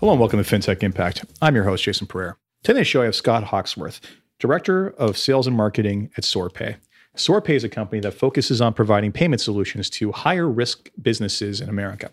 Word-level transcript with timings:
Hello 0.00 0.12
and 0.12 0.18
welcome 0.18 0.42
to 0.42 0.50
FinTech 0.50 0.82
Impact. 0.82 1.26
I'm 1.42 1.54
your 1.54 1.64
host, 1.64 1.84
Jason 1.84 2.06
Pereira. 2.06 2.34
Today's 2.62 2.86
show, 2.86 3.02
I 3.02 3.04
have 3.04 3.14
Scott 3.14 3.44
Hawksworth, 3.44 4.00
Director 4.38 4.94
of 4.96 5.18
Sales 5.18 5.46
and 5.46 5.54
Marketing 5.54 6.10
at 6.16 6.24
SoarPay. 6.24 6.76
SoarPay 7.18 7.50
is 7.50 7.64
a 7.64 7.68
company 7.68 8.00
that 8.00 8.12
focuses 8.12 8.62
on 8.62 8.72
providing 8.72 9.12
payment 9.12 9.42
solutions 9.42 9.90
to 9.90 10.10
higher 10.10 10.48
risk 10.48 10.88
businesses 11.02 11.60
in 11.60 11.68
America. 11.68 12.10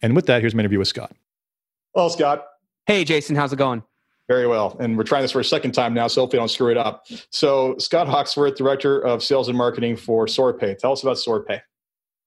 And 0.00 0.14
with 0.14 0.26
that, 0.26 0.42
here's 0.42 0.54
my 0.54 0.60
interview 0.60 0.78
with 0.78 0.86
Scott. 0.86 1.10
Well, 1.92 2.08
Scott. 2.08 2.46
Hey, 2.86 3.02
Jason, 3.02 3.34
how's 3.34 3.52
it 3.52 3.56
going? 3.56 3.82
Very 4.28 4.46
well. 4.46 4.76
And 4.78 4.96
we're 4.96 5.02
trying 5.02 5.22
this 5.22 5.32
for 5.32 5.40
a 5.40 5.44
second 5.44 5.72
time 5.72 5.92
now, 5.92 6.06
so 6.06 6.20
hopefully 6.20 6.38
I 6.38 6.42
don't 6.42 6.50
screw 6.50 6.70
it 6.70 6.76
up. 6.76 7.04
So, 7.30 7.74
Scott 7.78 8.06
Hawksworth, 8.06 8.54
Director 8.54 9.00
of 9.00 9.24
Sales 9.24 9.48
and 9.48 9.58
Marketing 9.58 9.96
for 9.96 10.26
SoarPay. 10.26 10.78
Tell 10.78 10.92
us 10.92 11.02
about 11.02 11.16
SoarPay. 11.16 11.60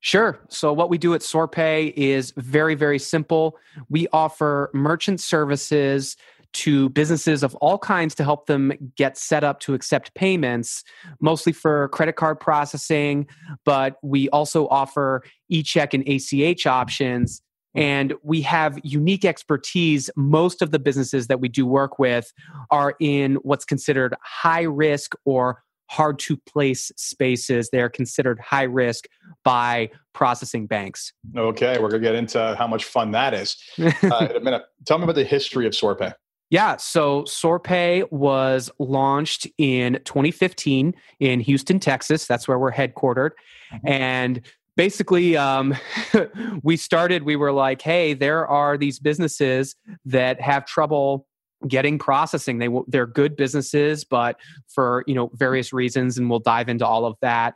Sure. 0.07 0.39
So, 0.47 0.71
what 0.71 0.89
we 0.89 0.97
do 0.97 1.13
at 1.15 1.19
SoarPay 1.19 1.91
is 1.97 2.31
very, 2.37 2.75
very 2.75 2.97
simple. 2.97 3.57
We 3.89 4.07
offer 4.13 4.71
merchant 4.73 5.19
services 5.19 6.15
to 6.53 6.87
businesses 6.91 7.43
of 7.43 7.55
all 7.55 7.77
kinds 7.77 8.15
to 8.15 8.23
help 8.23 8.45
them 8.45 8.71
get 8.95 9.17
set 9.17 9.43
up 9.43 9.59
to 9.59 9.73
accept 9.73 10.13
payments, 10.13 10.85
mostly 11.19 11.51
for 11.51 11.89
credit 11.89 12.13
card 12.13 12.39
processing, 12.39 13.27
but 13.65 13.97
we 14.01 14.29
also 14.29 14.69
offer 14.69 15.23
e 15.49 15.61
check 15.61 15.93
and 15.93 16.07
ACH 16.07 16.65
options. 16.65 17.41
Hmm. 17.75 17.81
And 17.81 18.13
we 18.23 18.39
have 18.43 18.79
unique 18.83 19.25
expertise. 19.25 20.09
Most 20.15 20.61
of 20.61 20.71
the 20.71 20.79
businesses 20.79 21.27
that 21.27 21.41
we 21.41 21.49
do 21.49 21.65
work 21.65 21.99
with 21.99 22.31
are 22.71 22.95
in 23.01 23.35
what's 23.41 23.65
considered 23.65 24.15
high 24.21 24.61
risk 24.63 25.15
or 25.25 25.65
hard 25.89 26.19
to 26.19 26.37
place 26.37 26.91
spaces. 26.95 27.69
They're 27.71 27.89
considered 27.89 28.39
high 28.39 28.63
risk 28.63 29.07
by 29.43 29.89
processing 30.13 30.67
banks. 30.67 31.13
Okay, 31.35 31.79
we're 31.79 31.89
going 31.89 32.01
to 32.01 32.07
get 32.07 32.15
into 32.15 32.55
how 32.57 32.67
much 32.67 32.85
fun 32.85 33.11
that 33.11 33.33
is 33.33 33.57
uh, 33.79 34.27
in 34.29 34.35
a 34.35 34.39
minute. 34.39 34.63
Tell 34.85 34.97
me 34.97 35.03
about 35.03 35.15
the 35.15 35.23
history 35.23 35.65
of 35.65 35.73
SoarPay. 35.73 36.13
Yeah, 36.49 36.77
so 36.77 37.23
SoarPay 37.23 38.09
was 38.11 38.71
launched 38.79 39.47
in 39.57 39.99
2015 40.05 40.93
in 41.19 41.39
Houston, 41.41 41.79
Texas. 41.79 42.25
That's 42.25 42.47
where 42.47 42.57
we're 42.57 42.71
headquartered. 42.71 43.31
Mm-hmm. 43.73 43.87
And 43.87 44.41
basically 44.77 45.35
um, 45.35 45.75
we 46.63 46.77
started 46.77 47.23
we 47.23 47.35
were 47.35 47.51
like 47.51 47.81
hey 47.81 48.13
there 48.13 48.47
are 48.47 48.77
these 48.77 48.99
businesses 48.99 49.75
that 50.05 50.39
have 50.39 50.65
trouble 50.65 51.26
getting 51.67 51.97
processing. 51.97 52.57
They 52.57 52.69
they're 52.87 53.07
good 53.07 53.35
businesses 53.35 54.03
but 54.03 54.39
for 54.67 55.03
you 55.07 55.15
know 55.15 55.31
various 55.33 55.73
reasons 55.73 56.17
and 56.17 56.29
we'll 56.29 56.39
dive 56.39 56.69
into 56.69 56.85
all 56.85 57.05
of 57.05 57.17
that 57.21 57.55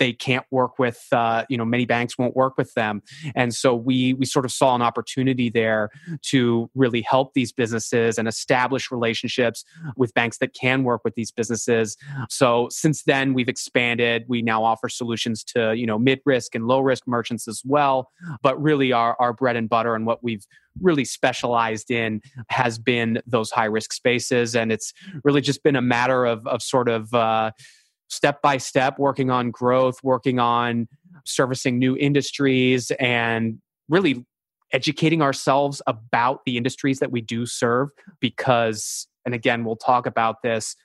they 0.00 0.12
can't 0.12 0.46
work 0.50 0.78
with 0.78 1.06
uh, 1.12 1.44
you 1.48 1.56
know 1.56 1.64
many 1.64 1.84
banks 1.84 2.18
won't 2.18 2.34
work 2.34 2.56
with 2.56 2.74
them. 2.74 3.02
And 3.36 3.54
so 3.54 3.76
we 3.76 4.14
we 4.14 4.26
sort 4.26 4.44
of 4.44 4.50
saw 4.50 4.74
an 4.74 4.82
opportunity 4.82 5.48
there 5.50 5.90
to 6.22 6.68
really 6.74 7.02
help 7.02 7.34
these 7.34 7.52
businesses 7.52 8.18
and 8.18 8.26
establish 8.26 8.90
relationships 8.90 9.64
with 9.96 10.12
banks 10.14 10.38
that 10.38 10.54
can 10.54 10.82
work 10.82 11.02
with 11.04 11.14
these 11.14 11.30
businesses. 11.30 11.96
So 12.28 12.68
since 12.70 13.04
then 13.04 13.34
we've 13.34 13.48
expanded. 13.48 14.24
We 14.26 14.42
now 14.42 14.64
offer 14.64 14.88
solutions 14.88 15.44
to 15.44 15.74
you 15.76 15.86
know 15.86 15.98
mid 15.98 16.20
risk 16.24 16.54
and 16.54 16.66
low 16.66 16.80
risk 16.80 17.06
merchants 17.06 17.46
as 17.46 17.62
well. 17.64 18.10
But 18.42 18.60
really 18.60 18.92
our, 18.92 19.16
our 19.20 19.32
bread 19.34 19.56
and 19.56 19.68
butter 19.68 19.94
and 19.94 20.06
what 20.06 20.24
we've 20.24 20.46
really 20.80 21.04
specialized 21.04 21.90
in 21.90 22.22
has 22.48 22.78
been 22.78 23.20
those 23.26 23.50
high 23.50 23.66
risk 23.66 23.92
spaces. 23.92 24.56
And 24.56 24.72
it's 24.72 24.92
really 25.24 25.40
just 25.40 25.62
been 25.62 25.76
a 25.76 25.82
matter 25.82 26.24
of, 26.24 26.46
of 26.46 26.62
sort 26.62 26.88
of 26.88 27.12
uh, 27.12 27.50
step 28.10 28.42
by 28.42 28.58
step 28.58 28.98
working 28.98 29.30
on 29.30 29.50
growth, 29.50 29.98
working 30.02 30.38
on 30.38 30.88
servicing 31.24 31.78
new 31.78 31.96
industries, 31.96 32.90
and 33.00 33.58
really 33.88 34.24
educating 34.72 35.22
ourselves 35.22 35.80
about 35.86 36.40
the 36.44 36.56
industries 36.56 36.98
that 36.98 37.10
we 37.10 37.20
do 37.20 37.46
serve. 37.46 37.88
Because, 38.20 39.08
and 39.24 39.34
again, 39.34 39.64
we'll 39.64 39.76
talk 39.76 40.06
about 40.06 40.42
this, 40.42 40.76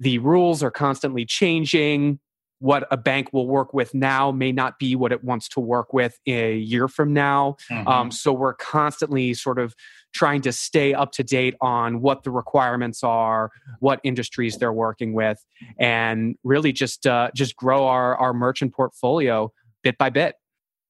the 0.00 0.18
rules 0.18 0.62
are 0.62 0.70
constantly 0.70 1.24
changing 1.24 2.18
what 2.60 2.86
a 2.90 2.96
bank 2.96 3.28
will 3.32 3.46
work 3.46 3.74
with 3.74 3.92
now 3.94 4.30
may 4.32 4.50
not 4.50 4.78
be 4.78 4.96
what 4.96 5.12
it 5.12 5.22
wants 5.22 5.48
to 5.50 5.60
work 5.60 5.92
with 5.92 6.18
a 6.26 6.56
year 6.56 6.88
from 6.88 7.12
now. 7.12 7.56
Mm-hmm. 7.70 7.86
Um, 7.86 8.10
so 8.10 8.32
we're 8.32 8.54
constantly 8.54 9.34
sort 9.34 9.58
of 9.58 9.74
trying 10.14 10.40
to 10.42 10.52
stay 10.52 10.94
up 10.94 11.12
to 11.12 11.22
date 11.22 11.54
on 11.60 12.00
what 12.00 12.22
the 12.22 12.30
requirements 12.30 13.02
are, 13.02 13.50
what 13.80 14.00
industries 14.04 14.56
they're 14.56 14.72
working 14.72 15.12
with, 15.12 15.44
and 15.78 16.36
really 16.44 16.72
just 16.72 17.06
uh, 17.06 17.30
just 17.34 17.56
grow 17.56 17.86
our 17.86 18.16
our 18.16 18.32
merchant 18.32 18.72
portfolio 18.72 19.52
bit 19.82 19.98
by 19.98 20.10
bit. 20.10 20.36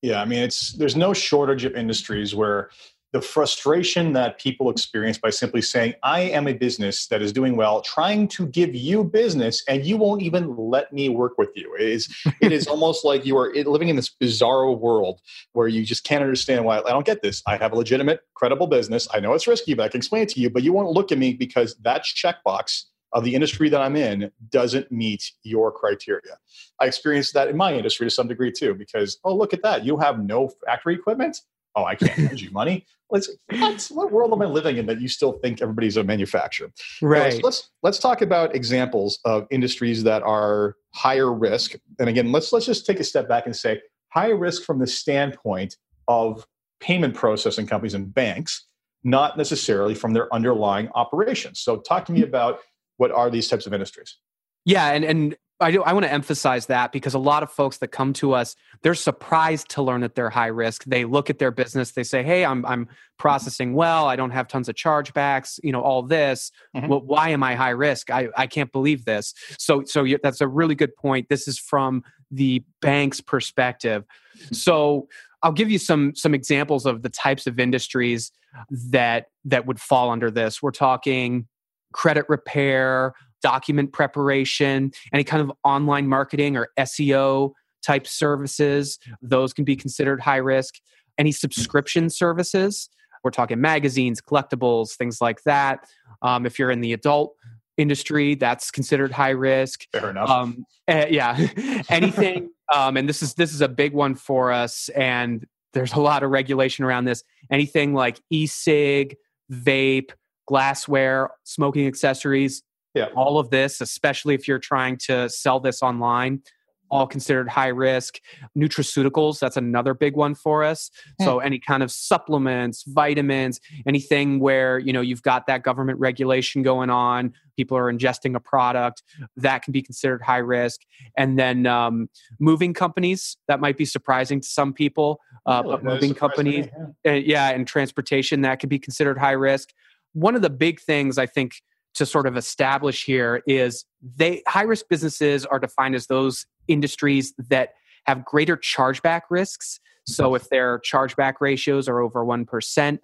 Yeah, 0.02 0.20
I 0.20 0.26
mean, 0.26 0.42
it's 0.42 0.72
there's 0.72 0.96
no 0.96 1.14
shortage 1.14 1.64
of 1.64 1.74
industries 1.74 2.34
where 2.34 2.70
the 3.14 3.20
frustration 3.20 4.12
that 4.12 4.40
people 4.40 4.68
experience 4.68 5.18
by 5.18 5.30
simply 5.30 5.62
saying, 5.62 5.94
I 6.02 6.22
am 6.22 6.48
a 6.48 6.52
business 6.52 7.06
that 7.06 7.22
is 7.22 7.32
doing 7.32 7.54
well, 7.54 7.80
trying 7.80 8.26
to 8.28 8.48
give 8.48 8.74
you 8.74 9.04
business, 9.04 9.62
and 9.68 9.86
you 9.86 9.96
won't 9.96 10.20
even 10.20 10.56
let 10.56 10.92
me 10.92 11.08
work 11.08 11.38
with 11.38 11.50
you. 11.54 11.76
It 11.78 11.86
is, 11.86 12.12
it 12.40 12.50
is 12.50 12.66
almost 12.66 13.04
like 13.04 13.24
you 13.24 13.38
are 13.38 13.54
living 13.54 13.88
in 13.88 13.94
this 13.94 14.10
bizarro 14.10 14.76
world 14.76 15.20
where 15.52 15.68
you 15.68 15.84
just 15.84 16.02
can't 16.02 16.24
understand 16.24 16.64
why 16.64 16.80
I 16.80 16.90
don't 16.90 17.06
get 17.06 17.22
this. 17.22 17.40
I 17.46 17.56
have 17.56 17.72
a 17.72 17.76
legitimate, 17.76 18.22
credible 18.34 18.66
business. 18.66 19.06
I 19.14 19.20
know 19.20 19.32
it's 19.34 19.46
risky, 19.46 19.74
but 19.74 19.84
I 19.84 19.88
can 19.88 19.98
explain 19.98 20.22
it 20.22 20.30
to 20.30 20.40
you, 20.40 20.50
but 20.50 20.64
you 20.64 20.72
won't 20.72 20.90
look 20.90 21.12
at 21.12 21.18
me 21.18 21.34
because 21.34 21.76
that 21.82 22.02
checkbox 22.02 22.86
of 23.12 23.22
the 23.22 23.36
industry 23.36 23.68
that 23.68 23.80
I'm 23.80 23.94
in 23.94 24.32
doesn't 24.50 24.90
meet 24.90 25.30
your 25.44 25.70
criteria. 25.70 26.36
I 26.80 26.86
experienced 26.86 27.32
that 27.34 27.46
in 27.46 27.56
my 27.56 27.74
industry 27.74 28.06
to 28.06 28.10
some 28.10 28.26
degree 28.26 28.50
too, 28.50 28.74
because, 28.74 29.18
oh, 29.22 29.36
look 29.36 29.54
at 29.54 29.62
that. 29.62 29.84
You 29.84 29.98
have 29.98 30.18
no 30.18 30.50
factory 30.66 30.96
equipment 30.96 31.40
oh, 31.76 31.84
I 31.84 31.94
can't 31.94 32.18
lend 32.18 32.40
you 32.40 32.50
money. 32.50 32.86
Let's, 33.10 33.30
what, 33.50 33.88
what 33.90 34.12
world 34.12 34.32
am 34.32 34.42
I 34.42 34.46
living 34.46 34.76
in 34.76 34.86
that 34.86 35.00
you 35.00 35.08
still 35.08 35.32
think 35.32 35.62
everybody's 35.62 35.96
a 35.96 36.04
manufacturer? 36.04 36.70
Right. 37.00 37.34
So 37.34 37.40
let's 37.42 37.70
let's 37.82 37.98
talk 37.98 38.22
about 38.22 38.54
examples 38.54 39.18
of 39.24 39.46
industries 39.50 40.02
that 40.04 40.22
are 40.22 40.76
higher 40.94 41.32
risk. 41.32 41.74
And 41.98 42.08
again, 42.08 42.32
let's 42.32 42.52
let's 42.52 42.66
just 42.66 42.86
take 42.86 43.00
a 43.00 43.04
step 43.04 43.28
back 43.28 43.46
and 43.46 43.54
say 43.54 43.80
higher 44.08 44.36
risk 44.36 44.62
from 44.62 44.78
the 44.78 44.86
standpoint 44.86 45.76
of 46.08 46.46
payment 46.80 47.14
processing 47.14 47.66
companies 47.66 47.94
and 47.94 48.12
banks, 48.12 48.66
not 49.04 49.36
necessarily 49.36 49.94
from 49.94 50.12
their 50.12 50.32
underlying 50.34 50.88
operations. 50.94 51.60
So 51.60 51.78
talk 51.78 52.04
to 52.06 52.12
me 52.12 52.20
mm-hmm. 52.20 52.28
about 52.28 52.60
what 52.96 53.10
are 53.10 53.30
these 53.30 53.48
types 53.48 53.66
of 53.66 53.72
industries? 53.72 54.16
Yeah, 54.64 54.92
and 54.92 55.04
and 55.04 55.36
I 55.64 55.70
do. 55.70 55.82
I 55.82 55.92
want 55.92 56.04
to 56.04 56.12
emphasize 56.12 56.66
that 56.66 56.92
because 56.92 57.14
a 57.14 57.18
lot 57.18 57.42
of 57.42 57.50
folks 57.50 57.78
that 57.78 57.88
come 57.88 58.12
to 58.14 58.34
us, 58.34 58.54
they're 58.82 58.94
surprised 58.94 59.70
to 59.70 59.82
learn 59.82 60.02
that 60.02 60.14
they're 60.14 60.30
high 60.30 60.48
risk. 60.48 60.84
They 60.84 61.04
look 61.04 61.30
at 61.30 61.38
their 61.38 61.50
business, 61.50 61.92
they 61.92 62.02
say, 62.02 62.22
"Hey, 62.22 62.44
I'm 62.44 62.64
I'm 62.66 62.88
processing 63.18 63.74
well. 63.74 64.06
I 64.06 64.16
don't 64.16 64.30
have 64.30 64.46
tons 64.46 64.68
of 64.68 64.74
chargebacks. 64.74 65.58
You 65.62 65.72
know, 65.72 65.80
all 65.80 66.02
this. 66.02 66.52
Mm-hmm. 66.76 66.88
Well, 66.88 67.00
why 67.00 67.30
am 67.30 67.42
I 67.42 67.54
high 67.54 67.70
risk? 67.70 68.10
I 68.10 68.28
I 68.36 68.46
can't 68.46 68.70
believe 68.70 69.04
this." 69.04 69.34
So 69.58 69.82
so 69.84 70.06
that's 70.22 70.40
a 70.40 70.48
really 70.48 70.74
good 70.74 70.94
point. 70.96 71.28
This 71.28 71.48
is 71.48 71.58
from 71.58 72.04
the 72.30 72.62
bank's 72.82 73.20
perspective. 73.20 74.04
So 74.52 75.08
I'll 75.42 75.52
give 75.52 75.70
you 75.70 75.78
some 75.78 76.14
some 76.14 76.34
examples 76.34 76.86
of 76.86 77.02
the 77.02 77.10
types 77.10 77.46
of 77.46 77.58
industries 77.58 78.32
that 78.70 79.26
that 79.44 79.66
would 79.66 79.80
fall 79.80 80.10
under 80.10 80.30
this. 80.30 80.62
We're 80.62 80.72
talking 80.72 81.46
credit 81.92 82.26
repair, 82.28 83.14
document 83.44 83.92
preparation, 83.92 84.90
any 85.12 85.22
kind 85.22 85.42
of 85.42 85.52
online 85.64 86.08
marketing 86.08 86.56
or 86.56 86.70
SEO 86.78 87.52
type 87.86 88.06
services, 88.06 88.98
those 89.20 89.52
can 89.52 89.66
be 89.66 89.76
considered 89.76 90.18
high 90.18 90.38
risk. 90.38 90.76
Any 91.18 91.30
subscription 91.30 92.08
services, 92.08 92.88
we're 93.22 93.30
talking 93.30 93.60
magazines, 93.60 94.22
collectibles, 94.22 94.96
things 94.96 95.20
like 95.20 95.42
that. 95.42 95.84
Um, 96.22 96.46
if 96.46 96.58
you're 96.58 96.70
in 96.70 96.80
the 96.80 96.94
adult 96.94 97.36
industry, 97.76 98.34
that's 98.34 98.70
considered 98.70 99.12
high 99.12 99.30
risk. 99.30 99.86
Fair 99.92 100.08
enough. 100.08 100.30
Um, 100.30 100.64
uh, 100.88 101.04
yeah, 101.10 101.36
anything. 101.90 102.48
um, 102.74 102.96
and 102.96 103.06
this 103.06 103.22
is 103.22 103.34
this 103.34 103.52
is 103.52 103.60
a 103.60 103.68
big 103.68 103.92
one 103.92 104.14
for 104.14 104.52
us, 104.52 104.88
and 104.90 105.46
there's 105.74 105.92
a 105.92 106.00
lot 106.00 106.22
of 106.22 106.30
regulation 106.30 106.86
around 106.86 107.04
this. 107.04 107.22
Anything 107.50 107.92
like 107.92 108.18
e-cig, 108.30 109.16
vape, 109.52 110.12
glassware, 110.46 111.30
smoking 111.44 111.86
accessories, 111.86 112.62
yeah. 112.94 113.06
All 113.16 113.38
of 113.38 113.50
this, 113.50 113.80
especially 113.80 114.34
if 114.34 114.46
you're 114.46 114.58
trying 114.58 114.96
to 115.06 115.28
sell 115.28 115.60
this 115.60 115.82
online, 115.82 116.42
all 116.90 117.06
considered 117.06 117.48
high 117.48 117.68
risk. 117.68 118.20
Nutraceuticals, 118.56 119.40
that's 119.40 119.56
another 119.56 119.94
big 119.94 120.14
one 120.14 120.34
for 120.34 120.62
us. 120.62 120.90
Mm. 121.20 121.24
So 121.24 121.38
any 121.40 121.58
kind 121.58 121.82
of 121.82 121.90
supplements, 121.90 122.84
vitamins, 122.86 123.60
anything 123.86 124.38
where, 124.38 124.78
you 124.78 124.92
know, 124.92 125.00
you've 125.00 125.22
got 125.22 125.46
that 125.46 125.64
government 125.64 125.98
regulation 125.98 126.62
going 126.62 126.90
on, 126.90 127.32
people 127.56 127.76
are 127.76 127.92
ingesting 127.92 128.36
a 128.36 128.40
product, 128.40 129.02
that 129.36 129.62
can 129.62 129.72
be 129.72 129.82
considered 129.82 130.22
high 130.22 130.38
risk. 130.38 130.82
And 131.16 131.38
then 131.38 131.66
um, 131.66 132.08
moving 132.38 132.74
companies, 132.74 133.36
that 133.48 133.60
might 133.60 133.76
be 133.76 133.84
surprising 133.84 134.40
to 134.40 134.46
some 134.46 134.72
people, 134.72 135.20
uh, 135.46 135.62
really? 135.64 135.76
but 135.76 135.84
moving 135.84 136.14
companies, 136.14 136.68
yeah. 137.04 137.12
Uh, 137.12 137.16
yeah, 137.16 137.50
and 137.50 137.66
transportation, 137.66 138.42
that 138.42 138.60
could 138.60 138.68
be 138.68 138.78
considered 138.78 139.18
high 139.18 139.32
risk. 139.32 139.70
One 140.12 140.36
of 140.36 140.42
the 140.42 140.50
big 140.50 140.80
things 140.80 141.18
I 141.18 141.26
think 141.26 141.54
to 141.94 142.06
sort 142.06 142.26
of 142.26 142.36
establish 142.36 143.04
here 143.04 143.42
is 143.46 143.84
they 144.02 144.42
high 144.46 144.62
risk 144.62 144.86
businesses 144.88 145.46
are 145.46 145.58
defined 145.58 145.94
as 145.94 146.06
those 146.06 146.46
industries 146.68 147.34
that 147.38 147.74
have 148.04 148.24
greater 148.24 148.56
chargeback 148.56 149.22
risks. 149.30 149.80
So 150.06 150.34
if 150.34 150.50
their 150.50 150.80
chargeback 150.80 151.34
ratios 151.40 151.88
are 151.88 152.00
over 152.00 152.24
1%, 152.24 152.98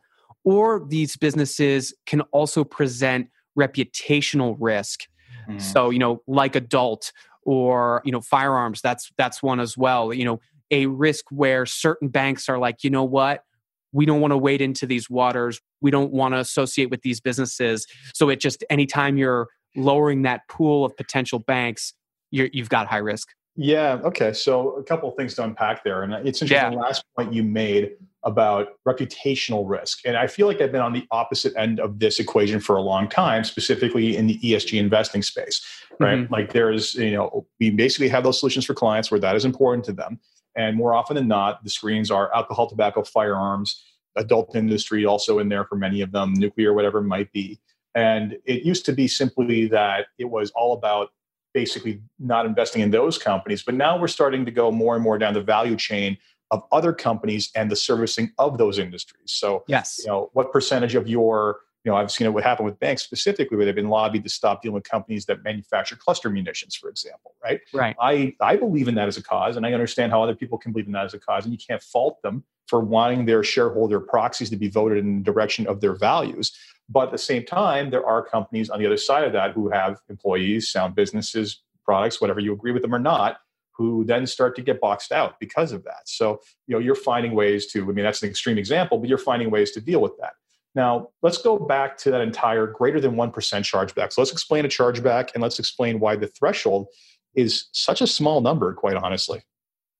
or 0.44 0.84
these 0.86 1.16
businesses 1.16 1.94
can 2.06 2.20
also 2.32 2.64
present 2.64 3.28
reputational 3.58 4.56
risk. 4.58 5.06
Mm-hmm. 5.48 5.58
So, 5.58 5.90
you 5.90 5.98
know, 5.98 6.22
like 6.26 6.56
adult 6.56 7.12
or, 7.44 8.02
you 8.04 8.12
know, 8.12 8.20
firearms, 8.20 8.80
that's 8.80 9.10
that's 9.16 9.42
one 9.42 9.60
as 9.60 9.76
well. 9.76 10.12
You 10.12 10.24
know, 10.24 10.40
a 10.70 10.86
risk 10.86 11.24
where 11.30 11.66
certain 11.66 12.08
banks 12.08 12.48
are 12.48 12.58
like, 12.58 12.84
you 12.84 12.90
know 12.90 13.04
what? 13.04 13.44
We 13.92 14.06
don't 14.06 14.20
want 14.20 14.32
to 14.32 14.38
wade 14.38 14.60
into 14.60 14.86
these 14.86 15.10
waters. 15.10 15.60
We 15.80 15.90
don't 15.90 16.12
want 16.12 16.34
to 16.34 16.38
associate 16.38 16.90
with 16.90 17.02
these 17.02 17.20
businesses. 17.20 17.86
So 18.14 18.28
it 18.28 18.40
just 18.40 18.64
anytime 18.70 19.16
you're 19.16 19.48
lowering 19.76 20.22
that 20.22 20.48
pool 20.48 20.84
of 20.84 20.96
potential 20.96 21.38
banks, 21.38 21.92
you 22.30 22.48
have 22.56 22.68
got 22.68 22.86
high 22.86 22.98
risk. 22.98 23.28
Yeah. 23.56 23.98
Okay. 24.04 24.32
So 24.32 24.76
a 24.76 24.84
couple 24.84 25.08
of 25.08 25.16
things 25.16 25.34
to 25.34 25.42
unpack 25.42 25.82
there, 25.84 26.02
and 26.02 26.14
it's 26.26 26.40
interesting. 26.40 26.72
Yeah. 26.72 26.76
The 26.76 26.76
last 26.76 27.04
point 27.16 27.32
you 27.32 27.42
made 27.42 27.92
about 28.22 28.68
reputational 28.86 29.68
risk, 29.68 30.00
and 30.04 30.16
I 30.16 30.28
feel 30.28 30.46
like 30.46 30.60
I've 30.60 30.70
been 30.70 30.80
on 30.80 30.92
the 30.92 31.06
opposite 31.10 31.52
end 31.56 31.80
of 31.80 31.98
this 31.98 32.20
equation 32.20 32.60
for 32.60 32.76
a 32.76 32.80
long 32.80 33.08
time, 33.08 33.42
specifically 33.44 34.16
in 34.16 34.28
the 34.28 34.38
ESG 34.38 34.78
investing 34.78 35.22
space. 35.22 35.60
Right. 35.98 36.18
Mm-hmm. 36.18 36.32
Like 36.32 36.52
there's, 36.52 36.94
you 36.94 37.12
know, 37.12 37.46
we 37.58 37.70
basically 37.70 38.08
have 38.08 38.24
those 38.24 38.38
solutions 38.38 38.64
for 38.64 38.72
clients 38.72 39.10
where 39.10 39.20
that 39.20 39.36
is 39.36 39.44
important 39.44 39.84
to 39.86 39.92
them, 39.92 40.20
and 40.56 40.76
more 40.76 40.94
often 40.94 41.16
than 41.16 41.28
not, 41.28 41.62
the 41.64 41.70
screens 41.70 42.10
are 42.10 42.34
alcohol, 42.34 42.68
tobacco, 42.68 43.02
firearms, 43.02 43.84
adult 44.16 44.54
industry 44.56 45.06
also 45.06 45.38
in 45.38 45.48
there 45.48 45.64
for 45.64 45.76
many 45.76 46.00
of 46.00 46.12
them, 46.12 46.34
nuclear, 46.34 46.72
whatever 46.72 46.98
it 46.98 47.04
might 47.04 47.32
be. 47.32 47.60
And 47.94 48.36
it 48.44 48.62
used 48.62 48.84
to 48.86 48.92
be 48.92 49.08
simply 49.08 49.66
that 49.68 50.06
it 50.18 50.26
was 50.26 50.50
all 50.52 50.72
about 50.72 51.10
basically 51.52 52.02
not 52.18 52.46
investing 52.46 52.82
in 52.82 52.90
those 52.90 53.18
companies. 53.18 53.62
But 53.62 53.74
now 53.74 53.98
we're 53.98 54.08
starting 54.08 54.44
to 54.44 54.50
go 54.50 54.70
more 54.70 54.94
and 54.94 55.02
more 55.02 55.18
down 55.18 55.34
the 55.34 55.42
value 55.42 55.76
chain 55.76 56.16
of 56.50 56.62
other 56.72 56.92
companies 56.92 57.50
and 57.54 57.70
the 57.70 57.76
servicing 57.76 58.32
of 58.38 58.58
those 58.58 58.78
industries. 58.78 59.22
So, 59.26 59.64
yes, 59.68 60.00
you 60.02 60.10
know, 60.10 60.30
what 60.32 60.52
percentage 60.52 60.94
of 60.94 61.08
your 61.08 61.60
you 61.84 61.90
know, 61.90 61.96
I've 61.96 62.10
seen 62.10 62.26
it 62.26 62.30
what 62.30 62.44
happened 62.44 62.66
with 62.66 62.78
banks 62.78 63.02
specifically, 63.02 63.56
where 63.56 63.64
they've 63.64 63.74
been 63.74 63.88
lobbied 63.88 64.22
to 64.24 64.28
stop 64.28 64.62
dealing 64.62 64.74
with 64.74 64.84
companies 64.84 65.24
that 65.26 65.42
manufacture 65.42 65.96
cluster 65.96 66.28
munitions, 66.28 66.74
for 66.76 66.90
example. 66.90 67.34
Right. 67.42 67.60
Right. 67.72 67.96
I 68.00 68.34
I 68.40 68.56
believe 68.56 68.88
in 68.88 68.94
that 68.96 69.08
as 69.08 69.16
a 69.16 69.22
cause, 69.22 69.56
and 69.56 69.64
I 69.64 69.72
understand 69.72 70.12
how 70.12 70.22
other 70.22 70.34
people 70.34 70.58
can 70.58 70.72
believe 70.72 70.86
in 70.86 70.92
that 70.92 71.06
as 71.06 71.14
a 71.14 71.18
cause, 71.18 71.44
and 71.44 71.52
you 71.52 71.58
can't 71.58 71.82
fault 71.82 72.20
them 72.22 72.44
for 72.66 72.80
wanting 72.80 73.24
their 73.24 73.42
shareholder 73.42 73.98
proxies 73.98 74.50
to 74.50 74.56
be 74.56 74.68
voted 74.68 74.98
in 74.98 75.18
the 75.18 75.24
direction 75.24 75.66
of 75.66 75.80
their 75.80 75.94
values. 75.94 76.56
But 76.88 77.06
at 77.06 77.12
the 77.12 77.18
same 77.18 77.44
time, 77.44 77.90
there 77.90 78.04
are 78.06 78.22
companies 78.22 78.70
on 78.70 78.78
the 78.78 78.86
other 78.86 78.96
side 78.96 79.24
of 79.24 79.32
that 79.32 79.52
who 79.52 79.70
have 79.70 80.00
employees, 80.08 80.70
sound 80.70 80.94
businesses, 80.94 81.62
products, 81.84 82.20
whatever 82.20 82.40
you 82.40 82.52
agree 82.52 82.72
with 82.72 82.82
them 82.82 82.94
or 82.94 82.98
not, 82.98 83.38
who 83.72 84.04
then 84.04 84.26
start 84.26 84.54
to 84.56 84.62
get 84.62 84.80
boxed 84.80 85.10
out 85.10 85.40
because 85.40 85.72
of 85.72 85.82
that. 85.84 86.02
So, 86.04 86.40
you 86.66 86.74
know, 86.74 86.78
you're 86.78 86.94
finding 86.94 87.32
ways 87.32 87.66
to, 87.68 87.82
I 87.82 87.92
mean, 87.92 88.04
that's 88.04 88.22
an 88.22 88.28
extreme 88.28 88.58
example, 88.58 88.98
but 88.98 89.08
you're 89.08 89.18
finding 89.18 89.50
ways 89.50 89.72
to 89.72 89.80
deal 89.80 90.00
with 90.00 90.16
that. 90.20 90.34
Now, 90.74 91.08
let's 91.22 91.38
go 91.38 91.58
back 91.58 91.96
to 91.98 92.10
that 92.12 92.20
entire 92.20 92.66
greater 92.66 93.00
than 93.00 93.16
1% 93.16 93.32
chargeback. 93.32 94.12
So 94.12 94.20
let's 94.20 94.32
explain 94.32 94.64
a 94.64 94.68
chargeback 94.68 95.30
and 95.34 95.42
let's 95.42 95.58
explain 95.58 95.98
why 95.98 96.16
the 96.16 96.28
threshold 96.28 96.86
is 97.34 97.68
such 97.72 98.00
a 98.00 98.06
small 98.06 98.40
number, 98.40 98.72
quite 98.74 98.96
honestly. 98.96 99.42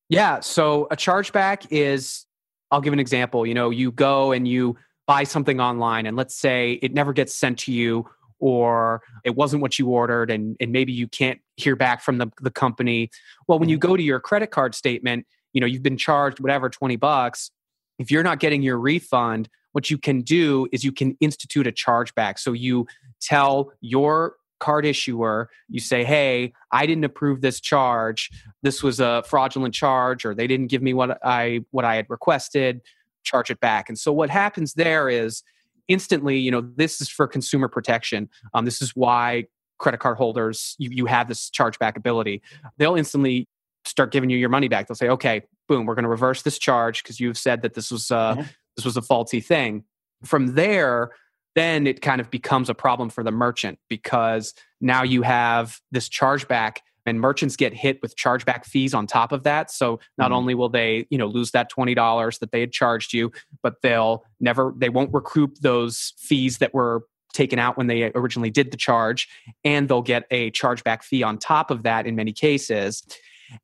Yeah. 0.08 0.40
So 0.40 0.86
a 0.90 0.96
chargeback 0.96 1.66
is, 1.70 2.26
I'll 2.70 2.80
give 2.80 2.92
an 2.92 3.00
example. 3.00 3.46
You 3.46 3.54
know, 3.54 3.70
you 3.70 3.90
go 3.90 4.32
and 4.32 4.46
you 4.46 4.76
buy 5.06 5.24
something 5.24 5.60
online, 5.60 6.06
and 6.06 6.16
let's 6.16 6.36
say 6.36 6.74
it 6.82 6.94
never 6.94 7.12
gets 7.12 7.34
sent 7.34 7.58
to 7.60 7.72
you 7.72 8.08
or 8.40 9.02
it 9.22 9.36
wasn't 9.36 9.60
what 9.60 9.78
you 9.78 9.88
ordered 9.88 10.30
and, 10.30 10.56
and 10.60 10.72
maybe 10.72 10.92
you 10.92 11.06
can't 11.06 11.40
hear 11.56 11.76
back 11.76 12.00
from 12.02 12.18
the, 12.18 12.30
the 12.40 12.50
company 12.50 13.10
well 13.46 13.58
when 13.58 13.68
you 13.68 13.76
mm-hmm. 13.76 13.88
go 13.88 13.96
to 13.96 14.02
your 14.02 14.18
credit 14.18 14.50
card 14.50 14.74
statement 14.74 15.26
you 15.52 15.60
know 15.60 15.66
you've 15.66 15.82
been 15.82 15.96
charged 15.96 16.40
whatever 16.40 16.68
20 16.68 16.96
bucks 16.96 17.50
if 17.98 18.10
you're 18.10 18.22
not 18.22 18.40
getting 18.40 18.62
your 18.62 18.78
refund 18.78 19.48
what 19.72 19.90
you 19.90 19.98
can 19.98 20.22
do 20.22 20.66
is 20.72 20.84
you 20.84 20.92
can 20.92 21.16
institute 21.20 21.66
a 21.66 21.72
chargeback. 21.72 22.38
So 22.38 22.52
you 22.52 22.86
tell 23.20 23.72
your 23.80 24.36
card 24.58 24.84
issuer, 24.84 25.50
you 25.68 25.80
say, 25.80 26.04
hey, 26.04 26.52
I 26.70 26.86
didn't 26.86 27.04
approve 27.04 27.40
this 27.40 27.60
charge. 27.60 28.30
This 28.62 28.82
was 28.82 29.00
a 29.00 29.22
fraudulent 29.26 29.74
charge, 29.74 30.24
or 30.24 30.34
they 30.34 30.46
didn't 30.46 30.68
give 30.68 30.82
me 30.82 30.94
what 30.94 31.18
I 31.24 31.64
what 31.70 31.84
I 31.84 31.96
had 31.96 32.06
requested, 32.08 32.80
charge 33.24 33.50
it 33.50 33.60
back. 33.60 33.88
And 33.88 33.98
so 33.98 34.12
what 34.12 34.30
happens 34.30 34.74
there 34.74 35.08
is 35.08 35.42
instantly, 35.88 36.38
you 36.38 36.50
know, 36.50 36.60
this 36.60 37.00
is 37.00 37.08
for 37.08 37.26
consumer 37.26 37.68
protection. 37.68 38.28
Um, 38.54 38.64
this 38.64 38.80
is 38.80 38.94
why 38.94 39.46
credit 39.78 39.98
card 39.98 40.18
holders 40.18 40.76
you, 40.78 40.90
you 40.92 41.06
have 41.06 41.26
this 41.26 41.50
chargeback 41.50 41.96
ability. 41.96 42.42
They'll 42.76 42.96
instantly 42.96 43.48
start 43.86 44.12
giving 44.12 44.28
you 44.28 44.36
your 44.36 44.50
money 44.50 44.68
back. 44.68 44.86
They'll 44.86 44.94
say, 44.94 45.08
okay, 45.08 45.42
boom, 45.66 45.86
we're 45.86 45.94
going 45.94 46.02
to 46.02 46.10
reverse 46.10 46.42
this 46.42 46.58
charge 46.58 47.02
because 47.02 47.18
you've 47.18 47.38
said 47.38 47.62
that 47.62 47.72
this 47.72 47.90
was 47.90 48.10
uh, 48.10 48.34
mm-hmm 48.34 48.42
this 48.80 48.86
was 48.86 48.96
a 48.96 49.02
faulty 49.02 49.40
thing. 49.40 49.84
From 50.24 50.54
there, 50.54 51.10
then 51.54 51.86
it 51.86 52.00
kind 52.00 52.20
of 52.20 52.30
becomes 52.30 52.70
a 52.70 52.74
problem 52.74 53.10
for 53.10 53.22
the 53.22 53.30
merchant 53.30 53.78
because 53.88 54.54
now 54.80 55.02
you 55.02 55.22
have 55.22 55.78
this 55.90 56.08
chargeback 56.08 56.78
and 57.06 57.20
merchants 57.20 57.56
get 57.56 57.74
hit 57.74 58.00
with 58.02 58.16
chargeback 58.16 58.64
fees 58.64 58.94
on 58.94 59.04
top 59.06 59.32
of 59.32 59.42
that 59.42 59.70
so 59.70 59.98
not 60.16 60.26
mm-hmm. 60.26 60.34
only 60.34 60.54
will 60.54 60.68
they 60.68 61.06
you 61.10 61.18
know 61.18 61.26
lose 61.26 61.50
that 61.50 61.70
$20 61.70 62.38
that 62.38 62.52
they 62.52 62.60
had 62.60 62.70
charged 62.70 63.12
you 63.12 63.32
but 63.62 63.82
they'll 63.82 64.24
never 64.38 64.72
they 64.76 64.88
won't 64.88 65.12
recoup 65.12 65.56
those 65.58 66.12
fees 66.18 66.58
that 66.58 66.72
were 66.72 67.02
taken 67.32 67.58
out 67.58 67.76
when 67.76 67.88
they 67.88 68.12
originally 68.14 68.50
did 68.50 68.70
the 68.70 68.76
charge 68.76 69.28
and 69.64 69.88
they'll 69.88 70.02
get 70.02 70.24
a 70.30 70.52
chargeback 70.52 71.02
fee 71.02 71.22
on 71.24 71.36
top 71.36 71.70
of 71.70 71.82
that 71.82 72.06
in 72.06 72.14
many 72.14 72.32
cases 72.32 73.02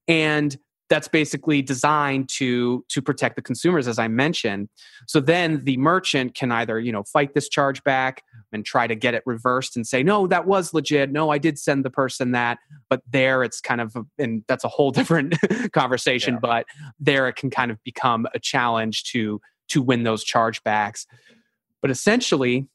and 0.08 0.56
that's 0.88 1.08
basically 1.08 1.62
designed 1.62 2.28
to 2.28 2.84
to 2.88 3.02
protect 3.02 3.36
the 3.36 3.42
consumers 3.42 3.88
as 3.88 3.98
i 3.98 4.08
mentioned. 4.08 4.68
So 5.06 5.20
then 5.20 5.64
the 5.64 5.76
merchant 5.76 6.34
can 6.34 6.52
either 6.52 6.78
you 6.78 6.92
know 6.92 7.02
fight 7.04 7.34
this 7.34 7.48
charge 7.48 7.82
back 7.84 8.22
and 8.52 8.64
try 8.64 8.86
to 8.86 8.94
get 8.94 9.14
it 9.14 9.22
reversed 9.26 9.76
and 9.76 9.86
say 9.86 10.02
no 10.02 10.26
that 10.28 10.46
was 10.46 10.72
legit. 10.72 11.10
No 11.10 11.30
i 11.30 11.38
did 11.38 11.58
send 11.58 11.84
the 11.84 11.90
person 11.90 12.32
that. 12.32 12.58
But 12.88 13.02
there 13.10 13.42
it's 13.42 13.60
kind 13.60 13.80
of 13.80 13.96
a, 13.96 14.02
and 14.18 14.44
that's 14.48 14.64
a 14.64 14.68
whole 14.68 14.90
different 14.98 15.34
conversation 15.72 16.34
yeah. 16.34 16.40
but 16.40 16.66
there 17.00 17.28
it 17.28 17.36
can 17.36 17.50
kind 17.50 17.70
of 17.70 17.82
become 17.82 18.26
a 18.34 18.38
challenge 18.38 19.04
to 19.12 19.40
to 19.68 19.82
win 19.82 20.04
those 20.04 20.24
chargebacks. 20.24 21.06
But 21.82 21.90
essentially 21.90 22.68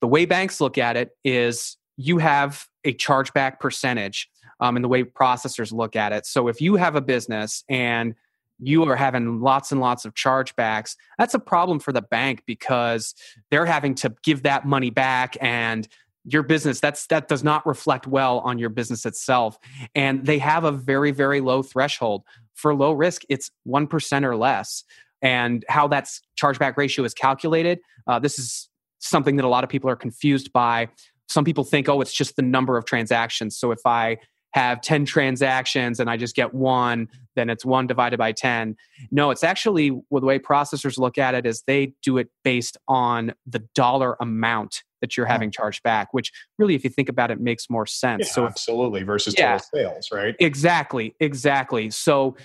the 0.00 0.06
way 0.06 0.24
banks 0.24 0.60
look 0.60 0.78
at 0.78 0.96
it 0.96 1.10
is 1.24 1.76
you 1.96 2.18
have 2.18 2.66
a 2.84 2.94
chargeback 2.94 3.58
percentage 3.58 4.30
um, 4.60 4.76
and 4.76 4.84
the 4.84 4.88
way 4.88 5.04
processors 5.04 5.72
look 5.72 5.96
at 5.96 6.12
it. 6.12 6.26
So 6.26 6.48
if 6.48 6.60
you 6.60 6.76
have 6.76 6.96
a 6.96 7.00
business 7.00 7.64
and 7.68 8.14
you 8.58 8.82
are 8.88 8.96
having 8.96 9.40
lots 9.40 9.70
and 9.70 9.80
lots 9.80 10.04
of 10.04 10.14
chargebacks, 10.14 10.96
that's 11.16 11.34
a 11.34 11.38
problem 11.38 11.78
for 11.78 11.92
the 11.92 12.02
bank 12.02 12.42
because 12.46 13.14
they're 13.50 13.66
having 13.66 13.94
to 13.96 14.14
give 14.22 14.42
that 14.42 14.66
money 14.66 14.90
back 14.90 15.36
and 15.40 15.86
your 16.24 16.42
business 16.42 16.80
that's 16.80 17.06
that 17.06 17.28
does 17.28 17.42
not 17.42 17.64
reflect 17.66 18.06
well 18.06 18.40
on 18.40 18.58
your 18.58 18.68
business 18.68 19.06
itself. 19.06 19.58
And 19.94 20.26
they 20.26 20.38
have 20.38 20.64
a 20.64 20.72
very 20.72 21.10
very 21.10 21.40
low 21.40 21.62
threshold. 21.62 22.24
For 22.54 22.74
low 22.74 22.92
risk 22.92 23.22
it's 23.28 23.50
1% 23.66 24.24
or 24.24 24.36
less. 24.36 24.84
And 25.22 25.64
how 25.68 25.88
that 25.88 26.10
chargeback 26.36 26.76
ratio 26.76 27.04
is 27.04 27.14
calculated 27.14 27.80
uh, 28.08 28.18
this 28.18 28.38
is 28.38 28.68
something 28.98 29.36
that 29.36 29.44
a 29.44 29.48
lot 29.48 29.62
of 29.62 29.70
people 29.70 29.88
are 29.88 29.96
confused 29.96 30.52
by. 30.52 30.88
Some 31.28 31.44
people 31.44 31.62
think 31.62 31.88
oh 31.88 32.00
it's 32.00 32.12
just 32.12 32.36
the 32.36 32.42
number 32.42 32.76
of 32.76 32.84
transactions. 32.84 33.56
So 33.56 33.70
if 33.70 33.80
i 33.86 34.18
have 34.58 34.80
10 34.80 35.04
transactions 35.04 36.00
and 36.00 36.10
I 36.10 36.16
just 36.16 36.34
get 36.34 36.52
one, 36.52 37.08
then 37.36 37.48
it's 37.48 37.64
one 37.64 37.86
divided 37.86 38.18
by 38.18 38.32
10. 38.32 38.76
No, 39.12 39.30
it's 39.30 39.44
actually 39.44 39.90
well, 40.10 40.20
the 40.20 40.26
way 40.26 40.38
processors 40.38 40.98
look 40.98 41.16
at 41.16 41.34
it 41.34 41.46
is 41.46 41.62
they 41.66 41.94
do 42.02 42.18
it 42.18 42.28
based 42.42 42.76
on 42.88 43.34
the 43.46 43.60
dollar 43.74 44.16
amount 44.20 44.82
that 45.00 45.16
you're 45.16 45.26
hmm. 45.26 45.32
having 45.32 45.50
charged 45.52 45.84
back, 45.84 46.12
which 46.12 46.32
really, 46.58 46.74
if 46.74 46.82
you 46.82 46.90
think 46.90 47.08
about 47.08 47.30
it, 47.30 47.40
makes 47.40 47.70
more 47.70 47.86
sense. 47.86 48.26
Yeah, 48.26 48.32
so 48.32 48.46
absolutely 48.46 49.04
versus 49.04 49.34
yeah, 49.38 49.58
total 49.58 49.66
sales, 49.72 50.08
right? 50.12 50.34
Exactly, 50.40 51.14
exactly. 51.20 51.90
So 51.90 52.36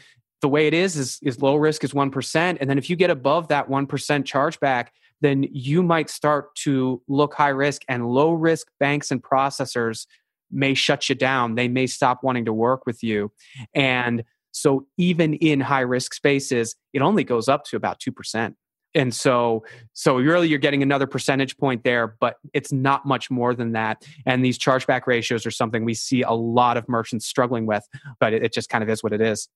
the 0.41 0.49
way 0.49 0.67
it 0.67 0.73
is 0.75 0.95
is 0.95 1.19
is 1.23 1.41
low 1.41 1.55
risk 1.55 1.83
is 1.83 1.95
one 1.95 2.11
percent, 2.11 2.59
and 2.61 2.69
then 2.69 2.77
if 2.77 2.91
you 2.91 2.95
get 2.95 3.09
above 3.09 3.47
that 3.47 3.69
one 3.69 3.87
percent 3.87 4.27
chargeback, 4.27 4.89
then 5.21 5.47
you 5.51 5.81
might 5.81 6.11
start 6.11 6.53
to 6.57 7.01
look 7.07 7.33
high 7.33 7.49
risk 7.49 7.81
and 7.87 8.05
low 8.05 8.33
risk 8.33 8.67
banks 8.79 9.09
and 9.09 9.23
processors 9.23 10.05
may 10.53 10.73
shut 10.73 11.09
you 11.09 11.15
down. 11.15 11.55
They 11.55 11.67
may 11.67 11.87
stop 11.87 12.23
wanting 12.23 12.45
to 12.45 12.53
work 12.53 12.85
with 12.85 13.03
you. 13.03 13.31
And 13.73 14.23
so, 14.51 14.85
even 14.97 15.33
in 15.33 15.59
high 15.59 15.81
risk 15.81 16.13
spaces, 16.13 16.75
it 16.93 17.01
only 17.01 17.23
goes 17.23 17.47
up 17.49 17.65
to 17.65 17.75
about 17.75 17.99
2%. 17.99 18.55
And 18.95 19.13
so, 19.13 19.63
so 19.93 20.17
really 20.17 20.47
you're 20.47 20.59
getting 20.59 20.83
another 20.83 21.07
percentage 21.07 21.57
point 21.57 21.83
there, 21.83 22.15
but 22.19 22.37
it's 22.53 22.71
not 22.71 23.05
much 23.05 23.31
more 23.31 23.55
than 23.55 23.71
that. 23.71 24.05
And 24.25 24.45
these 24.45 24.59
chargeback 24.59 25.07
ratios 25.07 25.45
are 25.45 25.51
something 25.51 25.83
we 25.83 25.95
see 25.95 26.21
a 26.21 26.31
lot 26.31 26.77
of 26.77 26.87
merchants 26.87 27.25
struggling 27.25 27.65
with, 27.65 27.87
but 28.19 28.33
it, 28.33 28.43
it 28.43 28.53
just 28.53 28.69
kind 28.69 28.83
of 28.83 28.89
is 28.89 29.01
what 29.01 29.13
it 29.13 29.21
is. 29.21 29.49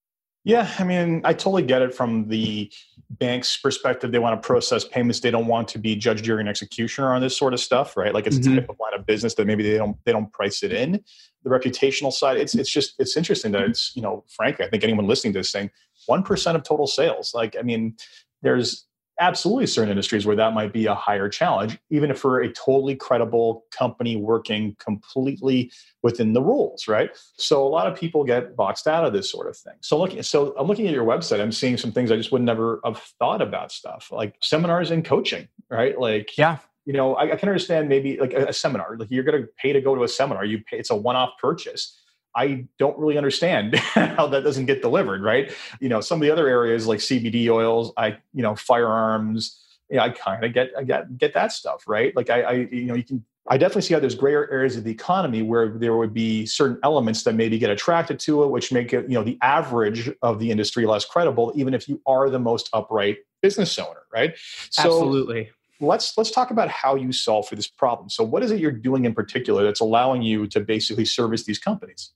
Yeah, 0.48 0.72
I 0.78 0.84
mean, 0.84 1.20
I 1.24 1.34
totally 1.34 1.62
get 1.62 1.82
it 1.82 1.94
from 1.94 2.26
the 2.26 2.72
bank's 3.10 3.58
perspective. 3.58 4.12
They 4.12 4.18
want 4.18 4.40
to 4.40 4.46
process 4.46 4.82
payments. 4.82 5.20
They 5.20 5.30
don't 5.30 5.46
want 5.46 5.68
to 5.68 5.78
be 5.78 5.94
judge, 5.94 6.22
jury, 6.22 6.40
and 6.40 6.48
executioner 6.48 7.12
on 7.12 7.20
this 7.20 7.36
sort 7.36 7.52
of 7.52 7.60
stuff, 7.60 7.98
right? 7.98 8.14
Like 8.14 8.26
it's 8.26 8.38
mm-hmm. 8.38 8.56
a 8.56 8.60
type 8.62 8.70
of 8.70 8.76
line 8.80 8.98
of 8.98 9.04
business 9.04 9.34
that 9.34 9.46
maybe 9.46 9.62
they 9.62 9.76
don't 9.76 10.02
they 10.06 10.12
don't 10.12 10.32
price 10.32 10.62
it 10.62 10.72
in. 10.72 11.04
The 11.44 11.50
reputational 11.50 12.10
side, 12.10 12.38
it's 12.38 12.54
it's 12.54 12.70
just 12.70 12.94
it's 12.98 13.14
interesting 13.14 13.52
that 13.52 13.60
it's 13.60 13.94
you 13.94 14.00
know, 14.00 14.24
frankly, 14.26 14.64
I 14.64 14.70
think 14.70 14.84
anyone 14.84 15.06
listening 15.06 15.34
to 15.34 15.40
this 15.40 15.52
thing, 15.52 15.70
one 16.06 16.22
percent 16.22 16.56
of 16.56 16.62
total 16.62 16.86
sales. 16.86 17.34
Like, 17.34 17.54
I 17.58 17.60
mean, 17.60 17.98
there's 18.40 18.86
absolutely 19.20 19.66
certain 19.66 19.90
industries 19.90 20.26
where 20.26 20.36
that 20.36 20.54
might 20.54 20.72
be 20.72 20.86
a 20.86 20.94
higher 20.94 21.28
challenge, 21.28 21.78
even 21.90 22.10
if 22.10 22.18
for 22.18 22.40
a 22.40 22.52
totally 22.52 22.94
credible 22.94 23.64
company 23.70 24.16
working 24.16 24.76
completely 24.78 25.70
within 26.02 26.32
the 26.32 26.42
rules, 26.42 26.88
right? 26.88 27.10
So 27.36 27.66
a 27.66 27.68
lot 27.68 27.86
of 27.86 27.98
people 27.98 28.24
get 28.24 28.54
boxed 28.56 28.86
out 28.86 29.04
of 29.04 29.12
this 29.12 29.30
sort 29.30 29.48
of 29.48 29.56
thing. 29.56 29.74
So 29.80 29.98
looking, 29.98 30.22
so 30.22 30.54
I'm 30.58 30.66
looking 30.66 30.86
at 30.86 30.94
your 30.94 31.04
website, 31.04 31.40
I'm 31.40 31.52
seeing 31.52 31.76
some 31.76 31.92
things 31.92 32.10
I 32.10 32.16
just 32.16 32.32
would 32.32 32.42
never 32.42 32.80
have 32.84 32.98
thought 33.18 33.42
about 33.42 33.72
stuff 33.72 34.10
like 34.12 34.36
seminars 34.40 34.90
and 34.90 35.04
coaching, 35.04 35.48
right? 35.70 35.98
Like, 35.98 36.36
yeah. 36.38 36.58
You 36.84 36.94
know, 36.94 37.16
I, 37.16 37.32
I 37.32 37.36
can 37.36 37.50
understand 37.50 37.90
maybe 37.90 38.16
like 38.18 38.32
a, 38.32 38.46
a 38.46 38.52
seminar, 38.52 38.96
like 38.96 39.10
you're 39.10 39.24
going 39.24 39.42
to 39.42 39.48
pay 39.58 39.74
to 39.74 39.80
go 39.82 39.94
to 39.94 40.04
a 40.04 40.08
seminar. 40.08 40.46
You 40.46 40.62
pay, 40.64 40.78
it's 40.78 40.88
a 40.88 40.96
one-off 40.96 41.32
purchase 41.38 41.98
I 42.34 42.66
don't 42.78 42.98
really 42.98 43.16
understand 43.16 43.74
how 43.78 44.26
that 44.28 44.44
doesn't 44.44 44.66
get 44.66 44.82
delivered, 44.82 45.22
right? 45.22 45.52
You 45.80 45.88
know, 45.88 46.00
some 46.00 46.16
of 46.16 46.22
the 46.22 46.30
other 46.30 46.48
areas 46.48 46.86
like 46.86 47.00
CBD 47.00 47.48
oils, 47.48 47.92
I, 47.96 48.18
you 48.32 48.42
know, 48.42 48.54
firearms, 48.54 49.60
yeah, 49.90 50.02
I 50.02 50.10
kind 50.10 50.44
of 50.44 50.52
get, 50.52 50.70
I 50.76 50.84
get, 50.84 51.16
get 51.18 51.34
that 51.34 51.52
stuff, 51.52 51.84
right? 51.86 52.14
Like 52.14 52.30
I, 52.30 52.42
I, 52.42 52.52
you 52.52 52.84
know, 52.84 52.94
you 52.94 53.02
can, 53.02 53.24
I 53.50 53.56
definitely 53.56 53.82
see 53.82 53.94
how 53.94 54.00
there's 54.00 54.14
gray 54.14 54.34
areas 54.34 54.76
of 54.76 54.84
the 54.84 54.90
economy 54.90 55.40
where 55.40 55.70
there 55.70 55.96
would 55.96 56.12
be 56.12 56.44
certain 56.44 56.78
elements 56.82 57.22
that 57.22 57.34
maybe 57.34 57.58
get 57.58 57.70
attracted 57.70 58.18
to 58.20 58.42
it, 58.42 58.48
which 58.48 58.70
make 58.70 58.92
it, 58.92 59.08
you 59.08 59.14
know, 59.14 59.24
the 59.24 59.38
average 59.40 60.10
of 60.20 60.38
the 60.38 60.50
industry 60.50 60.84
less 60.84 61.06
credible, 61.06 61.52
even 61.56 61.72
if 61.72 61.88
you 61.88 62.00
are 62.06 62.28
the 62.28 62.38
most 62.38 62.68
upright 62.74 63.18
business 63.40 63.78
owner, 63.78 64.02
right? 64.12 64.34
So, 64.70 64.82
Absolutely 64.82 65.50
let's 65.80 66.16
let's 66.18 66.30
talk 66.30 66.50
about 66.50 66.68
how 66.68 66.94
you 66.94 67.12
solve 67.12 67.46
for 67.48 67.56
this 67.56 67.68
problem 67.68 68.08
so 68.08 68.24
what 68.24 68.42
is 68.42 68.50
it 68.50 68.60
you're 68.60 68.70
doing 68.70 69.04
in 69.04 69.14
particular 69.14 69.62
that's 69.62 69.80
allowing 69.80 70.22
you 70.22 70.46
to 70.46 70.60
basically 70.60 71.04
service 71.04 71.44
these 71.44 71.58
companies 71.58 72.12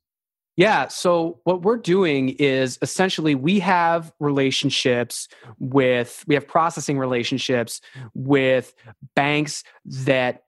yeah. 0.56 0.88
So 0.88 1.40
what 1.44 1.62
we're 1.62 1.78
doing 1.78 2.30
is 2.30 2.78
essentially 2.82 3.35
we 3.35 3.59
have 3.61 4.12
relationships 4.21 5.28
with, 5.59 6.25
we 6.26 6.35
have 6.35 6.47
processing 6.47 6.99
relationships 6.99 7.80
with 8.14 8.75
banks 9.16 9.64
that 9.85 10.42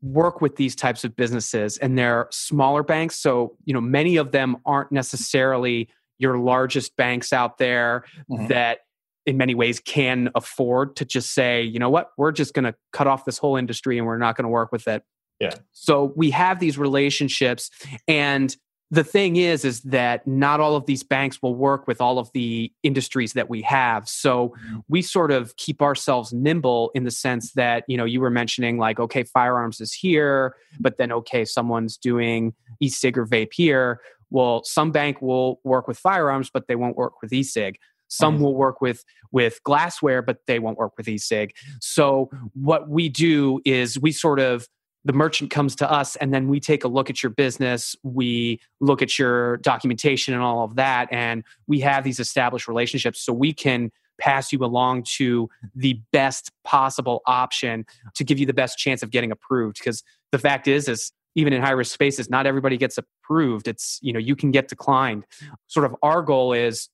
work 0.00 0.40
with 0.40 0.56
these 0.56 0.74
types 0.74 1.04
of 1.04 1.14
businesses 1.14 1.76
and 1.78 1.98
they're 1.98 2.28
smaller 2.30 2.82
banks. 2.82 3.16
So, 3.16 3.56
you 3.64 3.74
know, 3.74 3.80
many 3.80 4.16
of 4.16 4.32
them 4.32 4.56
aren't 4.64 4.90
necessarily 4.90 5.88
your 6.18 6.38
largest 6.38 6.96
banks 6.96 7.32
out 7.32 7.58
there 7.58 8.04
mm-hmm. 8.30 8.46
that 8.48 8.80
in 9.26 9.36
many 9.36 9.54
ways 9.54 9.80
can 9.80 10.30
afford 10.34 10.96
to 10.96 11.04
just 11.04 11.32
say, 11.32 11.62
you 11.62 11.78
know 11.78 11.90
what, 11.90 12.10
we're 12.16 12.32
just 12.32 12.54
going 12.54 12.64
to 12.64 12.74
cut 12.92 13.06
off 13.06 13.24
this 13.24 13.38
whole 13.38 13.56
industry 13.56 13.98
and 13.98 14.06
we're 14.06 14.18
not 14.18 14.36
going 14.36 14.44
to 14.44 14.48
work 14.48 14.72
with 14.72 14.88
it. 14.88 15.04
Yeah. 15.38 15.54
So 15.72 16.12
we 16.16 16.30
have 16.30 16.58
these 16.58 16.78
relationships 16.78 17.70
and 18.08 18.56
the 18.92 19.02
thing 19.02 19.36
is 19.36 19.64
is 19.64 19.80
that 19.80 20.24
not 20.26 20.60
all 20.60 20.76
of 20.76 20.84
these 20.84 21.02
banks 21.02 21.40
will 21.40 21.54
work 21.54 21.88
with 21.88 21.98
all 22.00 22.18
of 22.18 22.30
the 22.34 22.70
industries 22.82 23.32
that 23.32 23.48
we 23.48 23.62
have 23.62 24.06
so 24.08 24.50
mm-hmm. 24.50 24.78
we 24.88 25.02
sort 25.02 25.32
of 25.32 25.56
keep 25.56 25.82
ourselves 25.82 26.32
nimble 26.32 26.92
in 26.94 27.04
the 27.04 27.10
sense 27.10 27.52
that 27.52 27.84
you 27.88 27.96
know 27.96 28.04
you 28.04 28.20
were 28.20 28.30
mentioning 28.30 28.78
like 28.78 29.00
okay 29.00 29.24
firearms 29.24 29.80
is 29.80 29.92
here 29.92 30.54
but 30.78 30.98
then 30.98 31.10
okay 31.10 31.44
someone's 31.44 31.96
doing 31.96 32.54
e-cig 32.80 33.18
or 33.18 33.26
vape 33.26 33.52
here 33.52 34.00
well 34.30 34.62
some 34.62 34.92
bank 34.92 35.20
will 35.22 35.58
work 35.64 35.88
with 35.88 35.98
firearms 35.98 36.50
but 36.52 36.68
they 36.68 36.76
won't 36.76 36.96
work 36.96 37.14
with 37.22 37.32
e-cig 37.32 37.78
some 38.08 38.34
mm-hmm. 38.34 38.44
will 38.44 38.54
work 38.54 38.82
with 38.82 39.04
with 39.32 39.58
glassware 39.64 40.20
but 40.20 40.38
they 40.46 40.58
won't 40.58 40.76
work 40.76 40.92
with 40.98 41.08
e-cig 41.08 41.54
so 41.80 42.30
what 42.52 42.90
we 42.90 43.08
do 43.08 43.58
is 43.64 43.98
we 43.98 44.12
sort 44.12 44.38
of 44.38 44.68
the 45.04 45.12
merchant 45.12 45.50
comes 45.50 45.74
to 45.76 45.90
us 45.90 46.16
and 46.16 46.32
then 46.32 46.48
we 46.48 46.60
take 46.60 46.84
a 46.84 46.88
look 46.88 47.10
at 47.10 47.22
your 47.22 47.30
business 47.30 47.96
we 48.02 48.60
look 48.80 49.02
at 49.02 49.18
your 49.18 49.56
documentation 49.58 50.32
and 50.34 50.42
all 50.42 50.64
of 50.64 50.76
that 50.76 51.08
and 51.10 51.44
we 51.66 51.80
have 51.80 52.04
these 52.04 52.20
established 52.20 52.68
relationships 52.68 53.20
so 53.20 53.32
we 53.32 53.52
can 53.52 53.90
pass 54.22 54.52
you 54.52 54.64
along 54.64 55.02
to 55.02 55.48
the 55.74 56.00
best 56.12 56.52
possible 56.64 57.22
option 57.26 57.84
to 58.14 58.22
give 58.22 58.38
you 58.38 58.46
the 58.46 58.54
best 58.54 58.78
chance 58.78 59.02
of 59.02 59.10
getting 59.10 59.32
approved. 59.32 59.78
Because 59.78 60.02
the 60.30 60.38
fact 60.38 60.68
is 60.68 60.88
is 60.88 61.12
even 61.34 61.52
in 61.52 61.62
high 61.62 61.72
risk 61.72 61.92
spaces 61.92 62.30
not 62.30 62.46
everybody 62.46 62.76
gets 62.76 62.98
approved. 62.98 63.66
It's 63.66 63.98
you 64.02 64.12
know 64.12 64.20
you 64.20 64.36
can 64.36 64.50
get 64.50 64.68
declined. 64.68 65.24
Sort 65.66 65.86
of 65.86 65.96
our 66.02 66.22
goal 66.22 66.52
is 66.52 66.88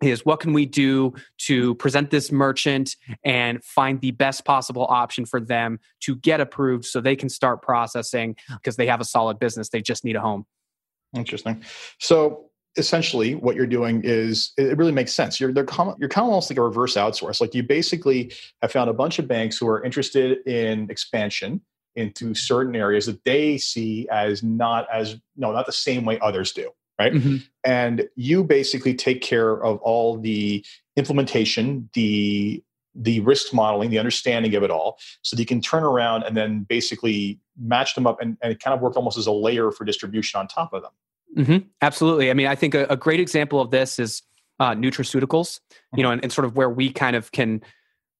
is 0.00 0.24
what 0.24 0.40
can 0.40 0.52
we 0.52 0.64
do 0.66 1.12
to 1.38 1.74
present 1.76 2.10
this 2.10 2.30
merchant 2.30 2.96
and 3.24 3.62
find 3.64 4.00
the 4.00 4.12
best 4.12 4.44
possible 4.44 4.86
option 4.88 5.24
for 5.24 5.40
them 5.40 5.80
to 6.00 6.16
get 6.16 6.40
approved 6.40 6.84
so 6.84 7.00
they 7.00 7.16
can 7.16 7.28
start 7.28 7.62
processing 7.62 8.36
because 8.48 8.76
they 8.76 8.86
have 8.86 9.00
a 9.00 9.04
solid 9.04 9.38
business 9.38 9.68
they 9.68 9.82
just 9.82 10.04
need 10.04 10.16
a 10.16 10.20
home. 10.20 10.46
Interesting. 11.16 11.64
So 11.98 12.50
essentially 12.76 13.34
what 13.34 13.56
you're 13.56 13.66
doing 13.66 14.02
is 14.04 14.52
it 14.56 14.76
really 14.76 14.92
makes 14.92 15.12
sense. 15.12 15.40
You're 15.40 15.52
they're 15.52 15.66
you're 15.98 16.08
kind 16.08 16.24
of 16.24 16.30
almost 16.30 16.50
like 16.50 16.58
a 16.58 16.62
reverse 16.62 16.94
outsource. 16.94 17.40
Like 17.40 17.54
you 17.54 17.62
basically 17.62 18.32
have 18.62 18.70
found 18.70 18.88
a 18.88 18.94
bunch 18.94 19.18
of 19.18 19.26
banks 19.26 19.58
who 19.58 19.68
are 19.68 19.82
interested 19.82 20.46
in 20.46 20.88
expansion 20.90 21.60
into 21.96 22.34
certain 22.34 22.76
areas 22.76 23.06
that 23.06 23.22
they 23.24 23.58
see 23.58 24.06
as 24.10 24.42
not 24.42 24.86
as 24.92 25.16
no 25.36 25.52
not 25.52 25.66
the 25.66 25.72
same 25.72 26.04
way 26.04 26.18
others 26.20 26.52
do 26.52 26.70
right? 26.98 27.12
Mm-hmm. 27.12 27.36
And 27.64 28.08
you 28.16 28.44
basically 28.44 28.94
take 28.94 29.22
care 29.22 29.62
of 29.62 29.78
all 29.78 30.18
the 30.18 30.64
implementation, 30.96 31.88
the 31.94 32.62
the 32.94 33.20
risk 33.20 33.54
modeling, 33.54 33.90
the 33.90 33.98
understanding 33.98 34.54
of 34.56 34.62
it 34.64 34.70
all, 34.70 34.98
so 35.22 35.36
that 35.36 35.40
you 35.40 35.46
can 35.46 35.60
turn 35.60 35.84
around 35.84 36.24
and 36.24 36.36
then 36.36 36.66
basically 36.68 37.38
match 37.56 37.94
them 37.94 38.06
up 38.06 38.20
and, 38.20 38.36
and 38.42 38.52
it 38.52 38.60
kind 38.60 38.74
of 38.74 38.80
work 38.80 38.96
almost 38.96 39.16
as 39.16 39.26
a 39.26 39.32
layer 39.32 39.70
for 39.70 39.84
distribution 39.84 40.40
on 40.40 40.48
top 40.48 40.72
of 40.72 40.82
them. 40.82 40.90
Mm-hmm. 41.36 41.68
Absolutely. 41.80 42.30
I 42.30 42.34
mean, 42.34 42.48
I 42.48 42.56
think 42.56 42.74
a, 42.74 42.86
a, 42.86 42.96
great 42.96 43.20
example 43.20 43.60
of 43.60 43.70
this 43.70 43.98
is 43.98 44.22
uh, 44.58 44.72
nutraceuticals, 44.72 45.60
you 45.94 46.02
know, 46.02 46.08
mm-hmm. 46.08 46.14
and, 46.14 46.24
and 46.24 46.32
sort 46.32 46.46
of 46.46 46.56
where 46.56 46.70
we 46.70 46.90
kind 46.90 47.14
of 47.14 47.30
can 47.30 47.62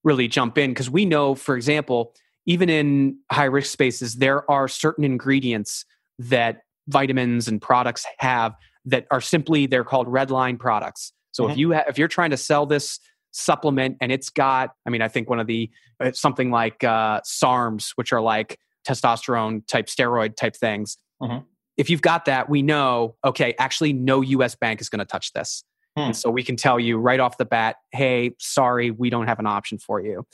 really 0.05 0.29
jump 0.29 0.59
in 0.59 0.71
because 0.71 0.91
we 0.91 1.05
know, 1.05 1.35
for 1.35 1.57
example, 1.57 2.15
even 2.47 2.69
in 2.69 3.19
high 3.33 3.45
risk 3.45 3.73
spaces, 3.73 4.17
there 4.17 4.49
are 4.51 4.69
certain 4.69 5.05
ingredients 5.05 5.85
that 6.19 6.63
vitamins 6.89 7.49
and 7.49 7.61
products 7.61 8.05
have 8.19 8.55
that 8.87 9.07
are 9.11 9.21
simply 9.21 9.67
they're 9.67 9.85
called 9.85 10.09
red 10.09 10.31
line 10.31 10.57
products. 10.57 11.13
So 11.33 11.45
mm-hmm. 11.45 11.53
if 11.53 11.59
you 11.59 11.73
ha- 11.75 11.85
if 11.89 11.99
you're 11.99 12.09
trying 12.09 12.31
to 12.31 12.37
sell 12.37 12.67
this 12.67 12.99
supplement 13.31 13.99
and 14.01 14.11
it's 14.11 14.31
got, 14.31 14.71
I 14.87 14.91
mean, 14.91 15.03
I 15.03 15.09
think 15.09 15.29
one 15.29 15.39
of 15.39 15.47
the 15.47 15.71
uh, 16.01 16.13
something 16.13 16.51
like 16.51 16.83
uh, 16.83 17.21
SARMs, 17.21 17.93
which 17.97 18.13
are 18.13 18.21
like 18.21 18.59
testosterone 18.87 19.67
type 19.67 19.87
steroid 19.87 20.37
type 20.37 20.57
things. 20.57 20.97
Mm-hmm. 21.23 21.45
If 21.77 21.91
you've 21.91 22.03
got 22.03 22.25
that, 22.25 22.49
we 22.49 22.63
know 22.63 23.17
okay, 23.25 23.55
actually, 23.59 23.93
no 23.93 24.21
U.S. 24.23 24.55
bank 24.55 24.81
is 24.81 24.89
going 24.89 25.01
to 25.01 25.05
touch 25.05 25.33
this. 25.33 25.65
Hmm. 25.97 26.07
And 26.07 26.17
so 26.17 26.31
we 26.31 26.43
can 26.43 26.57
tell 26.57 26.79
you 26.79 26.99
right 26.99 27.21
off 27.21 27.39
the 27.39 27.45
bat, 27.45 27.77
hey, 27.93 28.33
sorry, 28.39 28.91
we 28.91 29.11
don't 29.11 29.27
have 29.27 29.39
an 29.39 29.47
option 29.47 29.79
for 29.79 30.01
you. 30.01 30.27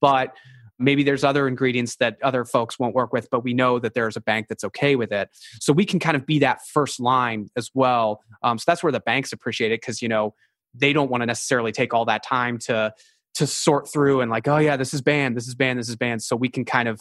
But 0.00 0.34
Maybe 0.80 1.02
there's 1.02 1.22
other 1.22 1.46
ingredients 1.46 1.96
that 1.96 2.16
other 2.22 2.44
folks 2.44 2.78
won't 2.78 2.94
work 2.94 3.12
with, 3.12 3.28
but 3.30 3.44
we 3.44 3.54
know 3.54 3.78
that 3.78 3.94
there's 3.94 4.16
a 4.16 4.20
bank 4.20 4.48
that's 4.48 4.64
okay 4.64 4.96
with 4.96 5.12
it. 5.12 5.28
So 5.60 5.72
we 5.72 5.84
can 5.84 6.00
kind 6.00 6.16
of 6.16 6.26
be 6.26 6.38
that 6.40 6.66
first 6.66 6.98
line 6.98 7.50
as 7.56 7.70
well. 7.74 8.22
Um, 8.42 8.58
so 8.58 8.64
that's 8.66 8.82
where 8.82 8.92
the 8.92 9.00
banks 9.00 9.32
appreciate 9.32 9.72
it 9.72 9.80
because 9.80 10.02
you 10.02 10.08
know 10.08 10.34
they 10.74 10.92
don't 10.92 11.10
want 11.10 11.22
to 11.22 11.26
necessarily 11.26 11.72
take 11.72 11.92
all 11.94 12.04
that 12.06 12.22
time 12.22 12.58
to 12.58 12.92
to 13.34 13.46
sort 13.46 13.90
through 13.90 14.20
and 14.20 14.30
like, 14.30 14.48
oh 14.48 14.58
yeah, 14.58 14.76
this 14.76 14.92
is 14.92 15.02
banned, 15.02 15.36
this 15.36 15.46
is 15.46 15.54
banned, 15.54 15.78
this 15.78 15.88
is 15.88 15.96
banned. 15.96 16.22
So 16.22 16.34
we 16.34 16.48
can 16.48 16.64
kind 16.64 16.88
of 16.88 17.00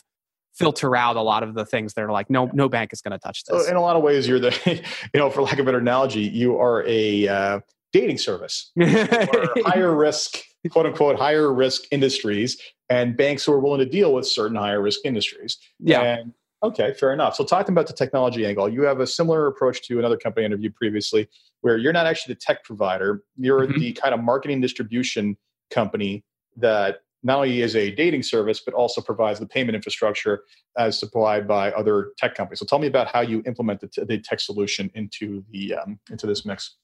filter 0.54 0.96
out 0.96 1.16
a 1.16 1.22
lot 1.22 1.42
of 1.42 1.54
the 1.54 1.66
things 1.66 1.94
that 1.94 2.02
are 2.04 2.12
like, 2.12 2.30
no, 2.30 2.50
no 2.54 2.70
bank 2.70 2.94
is 2.94 3.02
going 3.02 3.12
to 3.12 3.18
touch 3.18 3.44
this. 3.46 3.64
So 3.64 3.70
in 3.70 3.76
a 3.76 3.82
lot 3.82 3.96
of 3.96 4.04
ways, 4.04 4.28
you're 4.28 4.40
the, 4.40 4.56
you 5.14 5.20
know, 5.20 5.30
for 5.30 5.42
lack 5.42 5.54
of 5.54 5.60
a 5.60 5.64
better 5.64 5.80
analogy, 5.80 6.22
you 6.22 6.60
are 6.60 6.84
a 6.86 7.28
uh, 7.28 7.60
dating 7.94 8.18
service, 8.18 8.72
for 8.76 9.48
higher 9.66 9.96
risk, 9.96 10.38
quote 10.70 10.86
unquote, 10.86 11.18
higher 11.18 11.52
risk 11.52 11.84
industries 11.92 12.62
and 12.90 13.16
banks 13.16 13.46
who 13.46 13.54
are 13.54 13.60
willing 13.60 13.80
to 13.80 13.86
deal 13.86 14.14
with 14.14 14.26
certain 14.26 14.58
higher 14.58 14.82
risk 14.82 15.02
industries. 15.04 15.58
Yeah. 15.80 16.02
And, 16.02 16.34
okay, 16.64 16.94
fair 16.94 17.14
enough. 17.14 17.36
So 17.36 17.44
talking 17.44 17.74
about 17.74 17.88
the 17.88 17.94
technology 17.94 18.46
angle, 18.46 18.68
you 18.68 18.82
have 18.84 19.00
a 19.00 19.08
similar 19.08 19.48
approach 19.48 19.88
to 19.88 20.00
another 20.00 20.18
company 20.18 20.44
I 20.44 20.48
interviewed 20.48 20.76
previously, 20.76 21.30
where 21.62 21.78
you're 21.78 21.94
not 21.94 22.06
actually 22.06 22.34
the 22.34 22.40
tech 22.40 22.64
provider, 22.64 23.24
you're 23.38 23.68
mm-hmm. 23.68 23.80
the 23.80 23.94
kind 23.94 24.14
of 24.14 24.22
marketing 24.22 24.62
distribution 24.62 25.38
company 25.70 26.24
that 26.58 27.02
not 27.22 27.36
only 27.36 27.62
is 27.62 27.76
a 27.76 27.92
dating 27.92 28.24
service, 28.24 28.62
but 28.64 28.74
also 28.74 29.02
provides 29.02 29.40
the 29.40 29.46
payment 29.46 29.76
infrastructure 29.76 30.44
as 30.78 30.98
supplied 30.98 31.48
by 31.48 31.70
other 31.74 32.14
tech 32.18 32.34
companies. 32.34 32.60
So 32.60 32.66
tell 32.66 32.80
me 32.80 32.88
about 32.88 33.08
how 33.08 33.20
you 33.20 33.44
implement 33.46 33.82
the, 33.82 33.88
t- 33.88 34.04
the 34.06 34.20
tech 34.20 34.40
solution 34.40 34.90
into 34.96 35.44
the 35.52 35.76
um, 35.76 36.00
into 36.10 36.26
this 36.28 36.46
mix. 36.46 36.78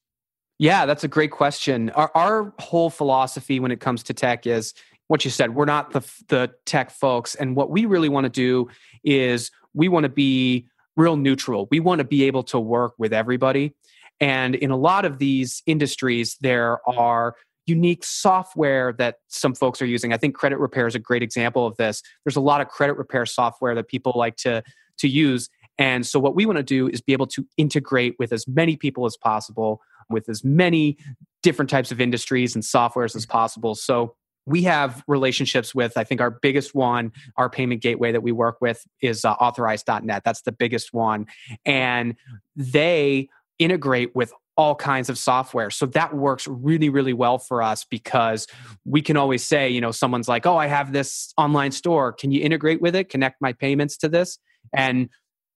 Yeah, 0.59 0.85
that's 0.85 1.03
a 1.03 1.07
great 1.07 1.31
question. 1.31 1.89
Our, 1.91 2.11
our 2.15 2.53
whole 2.59 2.89
philosophy 2.89 3.59
when 3.59 3.71
it 3.71 3.79
comes 3.79 4.03
to 4.03 4.13
tech 4.13 4.45
is 4.45 4.73
what 5.07 5.23
you 5.23 5.31
said 5.31 5.55
we're 5.55 5.65
not 5.65 5.91
the 5.91 6.01
the 6.27 6.51
tech 6.65 6.91
folks. 6.91 7.35
And 7.35 7.55
what 7.55 7.69
we 7.69 7.85
really 7.85 8.09
want 8.09 8.25
to 8.25 8.29
do 8.29 8.69
is 9.03 9.51
we 9.73 9.87
want 9.87 10.03
to 10.03 10.09
be 10.09 10.67
real 10.95 11.17
neutral. 11.17 11.67
We 11.69 11.79
want 11.79 11.99
to 11.99 12.05
be 12.05 12.23
able 12.23 12.43
to 12.43 12.59
work 12.59 12.93
with 12.97 13.13
everybody. 13.13 13.73
And 14.19 14.55
in 14.55 14.71
a 14.71 14.77
lot 14.77 15.05
of 15.05 15.19
these 15.19 15.61
industries 15.65 16.37
there 16.41 16.79
are 16.89 17.35
unique 17.67 18.03
software 18.03 18.93
that 18.93 19.15
some 19.27 19.55
folks 19.55 19.81
are 19.81 19.87
using. 19.87 20.13
I 20.13 20.17
think 20.17 20.35
credit 20.35 20.59
repair 20.59 20.85
is 20.85 20.95
a 20.95 20.99
great 20.99 21.23
example 21.23 21.65
of 21.65 21.75
this. 21.77 22.03
There's 22.23 22.35
a 22.35 22.41
lot 22.41 22.61
of 22.61 22.67
credit 22.67 22.95
repair 22.95 23.25
software 23.25 23.75
that 23.75 23.87
people 23.87 24.13
like 24.15 24.35
to 24.37 24.63
to 24.99 25.07
use. 25.07 25.49
And 25.77 26.07
so 26.07 26.19
what 26.19 26.35
we 26.35 26.45
want 26.45 26.57
to 26.57 26.63
do 26.63 26.87
is 26.87 27.01
be 27.01 27.11
able 27.11 27.27
to 27.27 27.45
integrate 27.57 28.15
with 28.17 28.31
as 28.31 28.47
many 28.47 28.77
people 28.77 29.05
as 29.05 29.17
possible 29.17 29.81
with 30.09 30.29
as 30.29 30.43
many 30.43 30.97
different 31.43 31.69
types 31.69 31.91
of 31.91 31.99
industries 31.99 32.55
and 32.55 32.63
softwares 32.63 33.15
as 33.15 33.25
possible. 33.25 33.75
So 33.75 34.15
we 34.45 34.63
have 34.63 35.03
relationships 35.07 35.73
with 35.73 35.97
i 35.97 36.03
think 36.03 36.21
our 36.21 36.31
biggest 36.31 36.75
one 36.75 37.11
our 37.37 37.49
payment 37.49 37.81
gateway 37.81 38.11
that 38.11 38.21
we 38.21 38.31
work 38.31 38.57
with 38.61 38.85
is 39.01 39.25
uh, 39.25 39.31
authorize.net 39.33 40.23
that's 40.23 40.41
the 40.41 40.51
biggest 40.51 40.93
one. 40.93 41.27
And 41.65 42.15
they 42.55 43.29
integrate 43.59 44.15
with 44.15 44.33
all 44.57 44.73
kinds 44.73 45.09
of 45.09 45.17
software. 45.17 45.69
So 45.69 45.85
that 45.87 46.13
works 46.15 46.47
really 46.47 46.89
really 46.89 47.13
well 47.13 47.37
for 47.37 47.61
us 47.61 47.85
because 47.85 48.47
we 48.85 49.01
can 49.01 49.17
always 49.17 49.43
say 49.43 49.69
you 49.69 49.81
know 49.81 49.91
someone's 49.91 50.27
like 50.27 50.45
oh 50.45 50.57
i 50.57 50.67
have 50.67 50.93
this 50.93 51.33
online 51.37 51.71
store. 51.71 52.13
Can 52.13 52.31
you 52.31 52.41
integrate 52.41 52.81
with 52.81 52.95
it? 52.95 53.09
Connect 53.09 53.41
my 53.41 53.53
payments 53.53 53.97
to 53.97 54.09
this? 54.09 54.39
And 54.73 55.09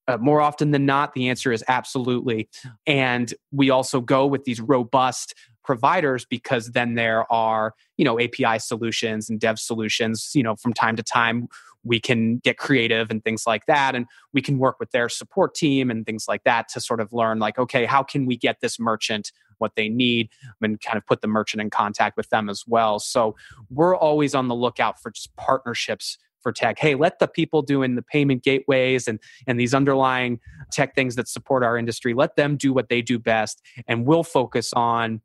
uh, 0.10 0.18
more 0.18 0.42
often 0.42 0.72
than 0.72 0.86
not 0.86 1.14
the 1.14 1.30
answer 1.30 1.52
is 1.52 1.64
absolutely. 1.68 2.50
And 2.88 3.34
we 3.52 3.70
also 3.70 4.02
go 4.02 4.26
with 4.26 4.44
these 4.44 4.60
robust 4.60 5.36
providers 5.64 6.26
because 6.26 6.72
then 6.72 6.96
there 6.96 7.32
are 7.32 7.76
you 7.98 8.04
know 8.04 8.20
api 8.20 8.58
solutions 8.58 9.30
and 9.30 9.40
dev 9.40 9.60
solutions 9.60 10.32
you 10.34 10.42
know 10.42 10.56
from 10.56 10.74
time 10.74 10.96
to 10.96 11.04
time 11.04 11.48
we 11.84 12.00
can 12.00 12.38
get 12.40 12.58
creative 12.58 13.10
and 13.10 13.24
things 13.24 13.48
like 13.48 13.66
that. 13.68 13.96
And 13.96 14.06
we 14.34 14.42
can 14.42 14.58
work 14.58 14.80
with 14.80 14.92
their 14.92 15.08
support 15.08 15.56
team 15.56 15.90
and 15.90 16.06
things 16.06 16.26
like 16.28 16.44
that 16.44 16.68
to 16.70 16.82
sort 16.82 17.00
of 17.00 17.14
learn 17.14 17.40
like 17.40 17.58
okay 17.58 17.86
how 17.86 18.04
can 18.04 18.26
we 18.26 18.36
get 18.36 18.62
this 18.62 18.80
merchant 18.80 19.32
what 19.60 19.76
they 19.76 19.90
need? 19.90 20.30
And 20.62 20.80
kind 20.82 20.98
of 20.98 21.06
put 21.06 21.22
the 21.22 21.28
merchant 21.28 21.62
in 21.62 21.70
contact 21.70 22.18
with 22.18 22.30
them 22.30 22.50
as 22.50 22.64
well. 22.66 22.98
So 22.98 23.36
we're 23.70 23.96
always 23.96 24.34
on 24.34 24.48
the 24.48 24.56
lookout 24.56 25.02
for 25.02 25.12
just 25.12 25.36
partnerships 25.36 26.18
for 26.42 26.52
tech. 26.52 26.80
Hey 26.80 26.96
let 26.96 27.20
the 27.20 27.28
people 27.28 27.62
doing 27.62 27.96
the 27.96 28.02
payment 28.02 28.44
gateways 28.44 29.08
and 29.08 29.20
and 29.48 29.60
these 29.60 29.74
underlying 29.74 30.40
tech 30.72 30.96
things 30.96 31.16
that 31.16 31.28
support 31.28 31.64
our 31.64 31.78
industry 31.78 32.14
let 32.14 32.36
them 32.36 32.58
do 32.58 32.74
what 32.74 32.90
they 32.90 33.02
do 33.02 33.20
best. 33.20 33.62
And 33.88 34.06
we'll 34.06 34.24
focus 34.24 34.72
on 34.74 35.22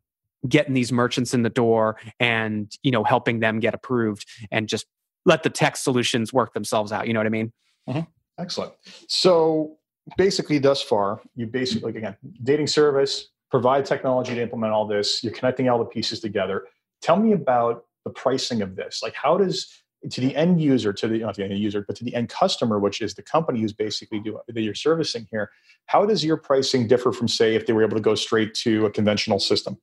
getting 0.49 0.75
these 0.75 0.93
merchants 0.93 1.33
in 1.33 1.43
the 1.43 1.51
door 1.51 1.97
and 2.21 2.77
you 2.83 2.91
know 2.91 3.05
helping 3.05 3.41
them 3.41 3.61
get 3.61 3.75
approved 3.75 4.27
and 4.51 4.69
just 4.69 4.87
let 5.25 5.43
the 5.43 5.51
tech 5.51 5.77
solutions 5.77 6.33
work 6.33 6.53
themselves 6.53 6.93
out. 6.93 7.07
You 7.07 7.15
know 7.15 7.21
what 7.21 7.27
i 7.27 7.31
mean? 7.31 7.53
Mm-hmm. 7.89 8.01
excellent. 8.39 8.73
So 9.09 9.77
basically 10.17 10.59
thus 10.59 10.83
far 10.83 11.21
you 11.35 11.47
basically 11.47 11.91
again 11.97 12.17
dating 12.43 12.67
service 12.67 13.29
provide 13.51 13.85
technology 13.85 14.35
to 14.35 14.43
implement 14.43 14.73
all 14.73 14.87
this 14.87 15.23
you're 15.23 15.33
connecting 15.33 15.69
all 15.69 15.79
the 15.79 15.85
pieces 15.85 16.21
together. 16.21 16.67
Tell 17.01 17.17
me 17.17 17.33
about 17.33 17.85
the 18.05 18.11
pricing 18.11 18.63
of 18.63 18.77
this. 18.77 19.01
Like 19.03 19.15
how 19.15 19.39
does 19.39 19.84
to 20.11 20.21
the 20.21 20.35
end 20.37 20.61
user 20.61 20.93
to 20.93 21.09
the 21.09 21.19
not 21.19 21.35
the 21.35 21.45
end 21.45 21.59
user 21.59 21.85
but 21.87 21.97
to 21.97 22.05
the 22.05 22.15
end 22.15 22.29
customer 22.29 22.79
which 22.79 23.01
is 23.01 23.15
the 23.15 23.23
company 23.23 23.61
who's 23.61 23.73
basically 23.73 24.21
doing 24.21 24.39
that 24.47 24.61
you're 24.61 24.75
servicing 24.75 25.27
here 25.31 25.51
how 25.87 26.05
does 26.05 26.25
your 26.25 26.37
pricing 26.37 26.87
differ 26.87 27.11
from 27.11 27.27
say 27.27 27.55
if 27.55 27.67
they 27.67 27.73
were 27.73 27.83
able 27.83 27.97
to 27.97 28.03
go 28.03 28.15
straight 28.15 28.53
to 28.55 28.85
a 28.87 28.91
conventional 28.91 29.39
system 29.39 29.79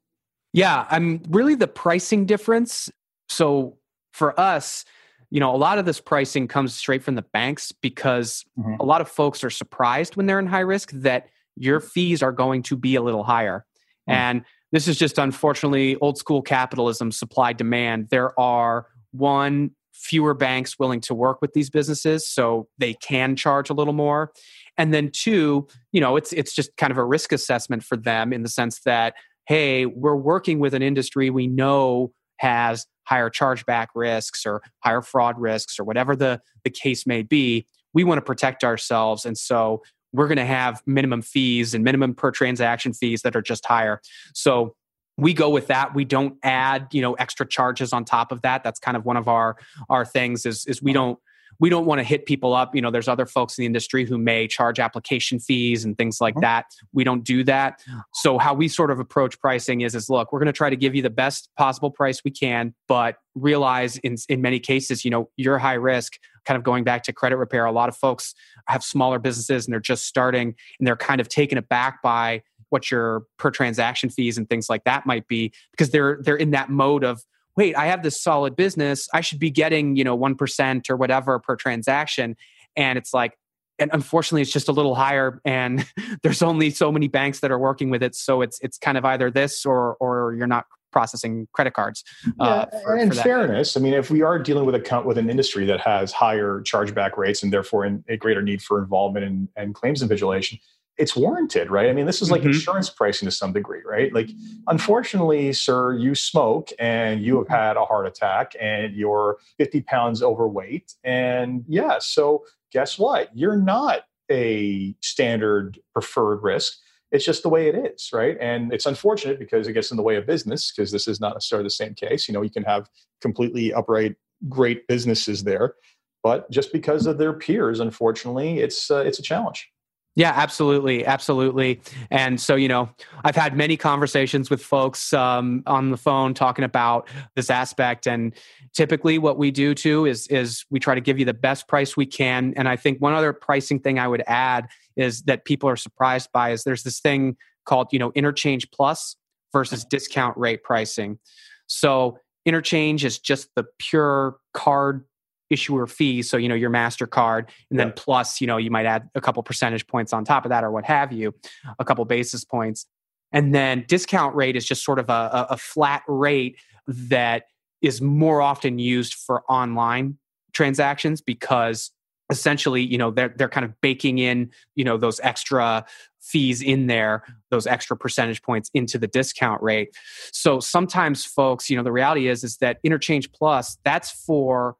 yeah, 0.53 0.85
I'm 0.89 1.21
really 1.29 1.55
the 1.55 1.67
pricing 1.67 2.25
difference. 2.25 2.89
So 3.29 3.77
for 4.11 4.37
us, 4.39 4.83
you 5.29 5.39
know, 5.39 5.55
a 5.55 5.57
lot 5.57 5.77
of 5.77 5.85
this 5.85 6.01
pricing 6.01 6.47
comes 6.47 6.75
straight 6.75 7.03
from 7.03 7.15
the 7.15 7.21
banks 7.21 7.71
because 7.71 8.43
mm-hmm. 8.59 8.75
a 8.79 8.83
lot 8.83 8.99
of 8.99 9.07
folks 9.07 9.43
are 9.43 9.49
surprised 9.49 10.17
when 10.17 10.25
they're 10.25 10.39
in 10.39 10.47
high 10.47 10.59
risk 10.59 10.91
that 10.91 11.27
your 11.55 11.79
fees 11.79 12.21
are 12.21 12.33
going 12.33 12.63
to 12.63 12.75
be 12.75 12.95
a 12.95 13.01
little 13.01 13.23
higher. 13.23 13.65
Mm-hmm. 14.09 14.11
And 14.11 14.45
this 14.73 14.87
is 14.87 14.97
just 14.97 15.17
unfortunately 15.17 15.95
old 15.97 16.17
school 16.17 16.41
capitalism, 16.41 17.11
supply 17.11 17.53
demand. 17.53 18.09
There 18.09 18.37
are 18.37 18.87
one, 19.11 19.71
fewer 19.93 20.33
banks 20.33 20.79
willing 20.79 21.01
to 21.01 21.13
work 21.13 21.41
with 21.41 21.53
these 21.53 21.69
businesses 21.69 22.27
so 22.27 22.67
they 22.77 22.93
can 22.93 23.35
charge 23.35 23.69
a 23.69 23.73
little 23.73 23.93
more 23.93 24.31
and 24.77 24.93
then 24.93 25.09
two 25.11 25.67
you 25.91 26.01
know 26.01 26.15
it's 26.15 26.33
it's 26.33 26.53
just 26.53 26.75
kind 26.77 26.91
of 26.91 26.97
a 26.97 27.03
risk 27.03 27.31
assessment 27.31 27.83
for 27.83 27.97
them 27.97 28.33
in 28.33 28.41
the 28.41 28.49
sense 28.49 28.79
that 28.81 29.13
hey, 29.51 29.85
we're 29.85 30.15
working 30.15 30.59
with 30.59 30.73
an 30.73 30.81
industry 30.81 31.29
we 31.29 31.47
know 31.47 32.13
has 32.37 32.85
higher 33.03 33.29
chargeback 33.29 33.87
risks 33.95 34.45
or 34.45 34.61
higher 34.79 35.01
fraud 35.01 35.39
risks 35.39 35.79
or 35.79 35.83
whatever 35.83 36.15
the, 36.15 36.39
the 36.63 36.69
case 36.69 37.05
may 37.05 37.21
be. 37.21 37.67
We 37.93 38.03
want 38.03 38.17
to 38.17 38.21
protect 38.21 38.63
ourselves. 38.63 39.25
And 39.25 39.37
so 39.37 39.81
we're 40.13 40.27
going 40.27 40.37
to 40.37 40.45
have 40.45 40.81
minimum 40.85 41.21
fees 41.21 41.73
and 41.73 41.83
minimum 41.83 42.15
per 42.15 42.31
transaction 42.31 42.93
fees 42.93 43.21
that 43.23 43.35
are 43.35 43.41
just 43.41 43.65
higher. 43.65 44.01
So 44.33 44.75
we 45.21 45.33
go 45.33 45.49
with 45.49 45.67
that 45.67 45.93
we 45.95 46.03
don't 46.03 46.35
add 46.43 46.87
you 46.91 47.01
know 47.01 47.13
extra 47.13 47.47
charges 47.47 47.93
on 47.93 48.03
top 48.03 48.31
of 48.31 48.41
that 48.41 48.63
that's 48.63 48.79
kind 48.79 48.97
of 48.97 49.05
one 49.05 49.15
of 49.15 49.27
our 49.27 49.55
our 49.89 50.03
things 50.03 50.45
is 50.45 50.65
is 50.65 50.81
we 50.81 50.91
don't 50.91 51.19
we 51.61 51.69
don't 51.69 51.85
want 51.85 51.99
to 51.99 52.03
hit 52.03 52.25
people 52.25 52.55
up. 52.55 52.73
You 52.75 52.81
know, 52.81 52.89
there's 52.89 53.07
other 53.07 53.27
folks 53.27 53.57
in 53.57 53.61
the 53.61 53.65
industry 53.67 54.03
who 54.03 54.17
may 54.17 54.47
charge 54.47 54.79
application 54.79 55.39
fees 55.39 55.85
and 55.85 55.95
things 55.95 56.19
like 56.19 56.33
mm-hmm. 56.33 56.41
that. 56.41 56.65
We 56.91 57.03
don't 57.03 57.23
do 57.23 57.43
that. 57.43 57.83
So 58.15 58.39
how 58.39 58.55
we 58.55 58.67
sort 58.67 58.89
of 58.89 58.99
approach 58.99 59.39
pricing 59.39 59.81
is 59.81 59.93
is 59.93 60.09
look, 60.09 60.33
we're 60.33 60.39
going 60.39 60.47
to 60.47 60.53
try 60.53 60.71
to 60.71 60.75
give 60.75 60.95
you 60.95 61.03
the 61.03 61.11
best 61.11 61.49
possible 61.57 61.91
price 61.91 62.23
we 62.25 62.31
can, 62.31 62.73
but 62.87 63.17
realize 63.35 63.97
in 63.97 64.15
in 64.27 64.41
many 64.41 64.59
cases, 64.59 65.05
you 65.05 65.11
know, 65.11 65.29
you're 65.37 65.59
high 65.59 65.73
risk. 65.75 66.17
Kind 66.45 66.57
of 66.57 66.63
going 66.63 66.83
back 66.83 67.03
to 67.03 67.13
credit 67.13 67.37
repair, 67.37 67.65
a 67.65 67.71
lot 67.71 67.87
of 67.87 67.95
folks 67.95 68.33
have 68.67 68.83
smaller 68.83 69.19
businesses 69.19 69.67
and 69.67 69.73
they're 69.73 69.79
just 69.79 70.05
starting 70.05 70.55
and 70.79 70.87
they're 70.87 70.95
kind 70.95 71.21
of 71.21 71.29
taken 71.29 71.59
aback 71.59 72.01
by 72.01 72.41
what 72.71 72.89
your 72.89 73.23
per 73.37 73.51
transaction 73.51 74.09
fees 74.09 74.37
and 74.37 74.49
things 74.49 74.69
like 74.69 74.83
that 74.83 75.05
might 75.05 75.27
be 75.27 75.51
because 75.71 75.91
they're 75.91 76.19
they're 76.21 76.35
in 76.35 76.51
that 76.51 76.69
mode 76.69 77.03
of 77.03 77.23
wait, 77.57 77.75
I 77.75 77.87
have 77.87 78.01
this 78.01 78.21
solid 78.21 78.55
business. 78.55 79.07
I 79.13 79.21
should 79.21 79.39
be 79.39 79.51
getting, 79.51 79.95
you 79.95 80.05
know, 80.05 80.17
1% 80.17 80.89
or 80.89 80.95
whatever 80.95 81.37
per 81.37 81.55
transaction. 81.55 82.37
And 82.77 82.97
it's 82.97 83.13
like, 83.13 83.37
and 83.79 83.89
unfortunately 83.93 84.41
it's 84.41 84.51
just 84.51 84.69
a 84.69 84.71
little 84.71 84.95
higher 84.95 85.41
and 85.43 85.85
there's 86.23 86.41
only 86.41 86.69
so 86.69 86.91
many 86.91 87.07
banks 87.07 87.39
that 87.39 87.51
are 87.51 87.59
working 87.59 87.89
with 87.89 88.03
it 88.03 88.13
so 88.15 88.41
it's 88.41 88.59
it's 88.61 88.77
kind 88.77 88.97
of 88.97 89.03
either 89.05 89.31
this 89.31 89.65
or 89.65 89.95
or 89.95 90.35
you're 90.35 90.45
not 90.45 90.65
processing 90.91 91.47
credit 91.53 91.73
cards 91.73 92.03
uh, 92.39 92.65
yeah, 92.71 92.81
for, 92.81 92.95
and 92.95 93.15
for 93.15 93.21
fairness 93.21 93.75
i 93.75 93.79
mean 93.79 93.93
if 93.93 94.11
we 94.11 94.21
are 94.21 94.37
dealing 94.37 94.65
with 94.65 94.75
a 94.75 95.01
with 95.03 95.17
an 95.17 95.29
industry 95.29 95.65
that 95.65 95.79
has 95.79 96.11
higher 96.11 96.61
chargeback 96.61 97.17
rates 97.17 97.43
and 97.43 97.51
therefore 97.51 97.85
in, 97.85 98.03
a 98.07 98.17
greater 98.17 98.41
need 98.41 98.61
for 98.61 98.77
involvement 98.77 99.25
and, 99.25 99.47
and 99.55 99.73
claims 99.73 100.03
invigilation 100.03 100.59
it's 101.01 101.15
warranted, 101.15 101.71
right? 101.71 101.89
I 101.89 101.93
mean, 101.93 102.05
this 102.05 102.21
is 102.21 102.29
like 102.29 102.41
mm-hmm. 102.41 102.51
insurance 102.51 102.91
pricing 102.91 103.25
to 103.25 103.31
some 103.31 103.53
degree, 103.53 103.81
right? 103.83 104.13
Like, 104.13 104.29
unfortunately, 104.67 105.51
sir, 105.51 105.97
you 105.97 106.13
smoke 106.13 106.69
and 106.77 107.23
you 107.23 107.39
have 107.39 107.47
had 107.47 107.75
a 107.75 107.83
heart 107.85 108.05
attack 108.05 108.53
and 108.61 108.95
you're 108.95 109.39
50 109.57 109.81
pounds 109.81 110.21
overweight. 110.21 110.93
And 111.03 111.65
yeah, 111.67 111.97
so 111.99 112.45
guess 112.71 112.99
what? 112.99 113.35
You're 113.35 113.57
not 113.57 114.01
a 114.29 114.95
standard 115.01 115.79
preferred 115.91 116.43
risk. 116.43 116.77
It's 117.11 117.25
just 117.25 117.41
the 117.41 117.49
way 117.49 117.67
it 117.67 117.75
is, 117.75 118.11
right? 118.13 118.37
And 118.39 118.71
it's 118.71 118.85
unfortunate 118.85 119.39
because 119.39 119.67
it 119.67 119.73
gets 119.73 119.89
in 119.89 119.97
the 119.97 120.03
way 120.03 120.17
of 120.17 120.27
business 120.27 120.71
because 120.71 120.91
this 120.91 121.07
is 121.07 121.19
not 121.19 121.33
necessarily 121.33 121.65
the 121.65 121.71
same 121.71 121.95
case. 121.95 122.27
You 122.27 122.35
know, 122.35 122.43
you 122.43 122.51
can 122.51 122.63
have 122.63 122.87
completely 123.21 123.73
upright, 123.73 124.17
great 124.47 124.87
businesses 124.87 125.45
there, 125.45 125.73
but 126.21 126.49
just 126.51 126.71
because 126.71 127.07
of 127.07 127.17
their 127.17 127.33
peers, 127.33 127.79
unfortunately, 127.79 128.59
it's 128.59 128.91
uh, 128.91 129.03
it's 129.05 129.17
a 129.17 129.23
challenge. 129.23 129.67
Yeah, 130.15 130.33
absolutely, 130.35 131.05
absolutely. 131.05 131.79
And 132.09 132.39
so, 132.39 132.55
you 132.55 132.67
know, 132.67 132.89
I've 133.23 133.35
had 133.35 133.55
many 133.55 133.77
conversations 133.77 134.49
with 134.49 134.61
folks 134.61 135.13
um, 135.13 135.63
on 135.65 135.89
the 135.89 135.95
phone 135.95 136.33
talking 136.33 136.65
about 136.65 137.07
this 137.35 137.49
aspect, 137.49 138.07
and 138.07 138.33
typically, 138.73 139.17
what 139.19 139.37
we 139.37 139.51
do 139.51 139.73
too 139.73 140.05
is 140.05 140.27
is 140.27 140.65
we 140.69 140.79
try 140.81 140.95
to 140.95 141.01
give 141.01 141.17
you 141.17 141.23
the 141.23 141.33
best 141.33 141.67
price 141.69 141.95
we 141.95 142.05
can. 142.05 142.53
And 142.57 142.67
I 142.67 142.75
think 142.75 142.99
one 142.99 143.13
other 143.13 143.31
pricing 143.31 143.79
thing 143.79 143.99
I 143.99 144.07
would 144.07 144.23
add 144.27 144.67
is 144.97 145.21
that 145.23 145.45
people 145.45 145.69
are 145.69 145.77
surprised 145.77 146.29
by 146.33 146.51
is 146.51 146.63
there's 146.65 146.83
this 146.83 146.99
thing 146.99 147.37
called 147.65 147.87
you 147.93 147.99
know 147.99 148.11
interchange 148.13 148.69
plus 148.71 149.15
versus 149.53 149.85
discount 149.85 150.37
rate 150.37 150.61
pricing. 150.63 151.19
So 151.67 152.17
interchange 152.45 153.05
is 153.05 153.17
just 153.17 153.47
the 153.55 153.65
pure 153.79 154.35
card 154.53 155.05
issuer 155.51 155.85
fee 155.85 156.21
so 156.21 156.37
you 156.37 156.47
know 156.47 156.55
your 156.55 156.69
mastercard 156.69 157.49
and 157.69 157.79
then 157.79 157.91
plus 157.95 158.41
you 158.41 158.47
know 158.47 158.57
you 158.57 158.71
might 158.71 158.85
add 158.85 159.09
a 159.15 159.21
couple 159.21 159.43
percentage 159.43 159.85
points 159.87 160.13
on 160.13 160.23
top 160.23 160.45
of 160.45 160.49
that 160.49 160.63
or 160.63 160.71
what 160.71 160.85
have 160.85 161.11
you 161.11 161.33
a 161.79 161.85
couple 161.85 162.03
basis 162.05 162.43
points. 162.43 162.85
And 163.33 163.55
then 163.55 163.85
discount 163.87 164.35
rate 164.35 164.55
is 164.55 164.65
just 164.65 164.83
sort 164.83 164.99
of 164.99 165.09
a, 165.09 165.47
a 165.51 165.57
flat 165.57 166.03
rate 166.07 166.57
that 166.87 167.43
is 167.81 168.01
more 168.01 168.41
often 168.41 168.77
used 168.79 169.13
for 169.13 169.43
online 169.49 170.17
transactions 170.53 171.21
because 171.21 171.91
essentially 172.29 172.81
you 172.81 172.97
know 172.97 173.11
they're 173.11 173.33
they're 173.37 173.49
kind 173.49 173.65
of 173.65 173.79
baking 173.81 174.17
in 174.17 174.49
you 174.75 174.83
know 174.83 174.97
those 174.97 175.19
extra 175.21 175.85
fees 176.21 176.61
in 176.61 176.87
there 176.87 177.23
those 177.49 177.67
extra 177.67 177.97
percentage 177.97 178.41
points 178.41 178.69
into 178.73 178.97
the 178.97 179.07
discount 179.07 179.61
rate. 179.61 179.89
So 180.31 180.59
sometimes 180.59 181.25
folks 181.25 181.69
you 181.69 181.77
know 181.77 181.83
the 181.83 181.91
reality 181.91 182.27
is 182.27 182.43
is 182.43 182.57
that 182.57 182.79
interchange 182.83 183.31
plus 183.31 183.77
that's 183.83 184.11
for 184.11 184.75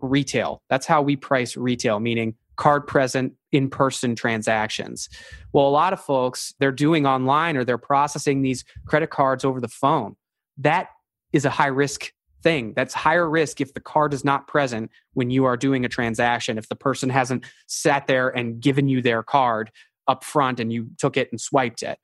retail. 0.00 0.62
That's 0.68 0.86
how 0.86 1.02
we 1.02 1.16
price 1.16 1.56
retail, 1.56 2.00
meaning 2.00 2.34
card 2.56 2.86
present 2.86 3.34
in 3.52 3.68
person 3.68 4.14
transactions. 4.14 5.08
Well, 5.52 5.68
a 5.68 5.70
lot 5.70 5.92
of 5.92 6.00
folks, 6.00 6.54
they're 6.58 6.72
doing 6.72 7.06
online 7.06 7.56
or 7.56 7.64
they're 7.64 7.78
processing 7.78 8.42
these 8.42 8.64
credit 8.86 9.10
cards 9.10 9.44
over 9.44 9.60
the 9.60 9.68
phone. 9.68 10.16
That 10.58 10.88
is 11.32 11.44
a 11.44 11.50
high 11.50 11.66
risk 11.66 12.12
thing. 12.42 12.72
That's 12.74 12.94
higher 12.94 13.28
risk 13.28 13.60
if 13.60 13.74
the 13.74 13.80
card 13.80 14.14
is 14.14 14.24
not 14.24 14.46
present 14.46 14.90
when 15.14 15.30
you 15.30 15.44
are 15.44 15.56
doing 15.56 15.84
a 15.84 15.88
transaction. 15.88 16.58
If 16.58 16.68
the 16.68 16.76
person 16.76 17.10
hasn't 17.10 17.44
sat 17.66 18.06
there 18.06 18.28
and 18.28 18.60
given 18.60 18.88
you 18.88 19.02
their 19.02 19.22
card 19.22 19.70
up 20.08 20.22
front 20.22 20.60
and 20.60 20.72
you 20.72 20.88
took 20.98 21.16
it 21.16 21.28
and 21.30 21.40
swiped 21.40 21.82
it. 21.82 21.98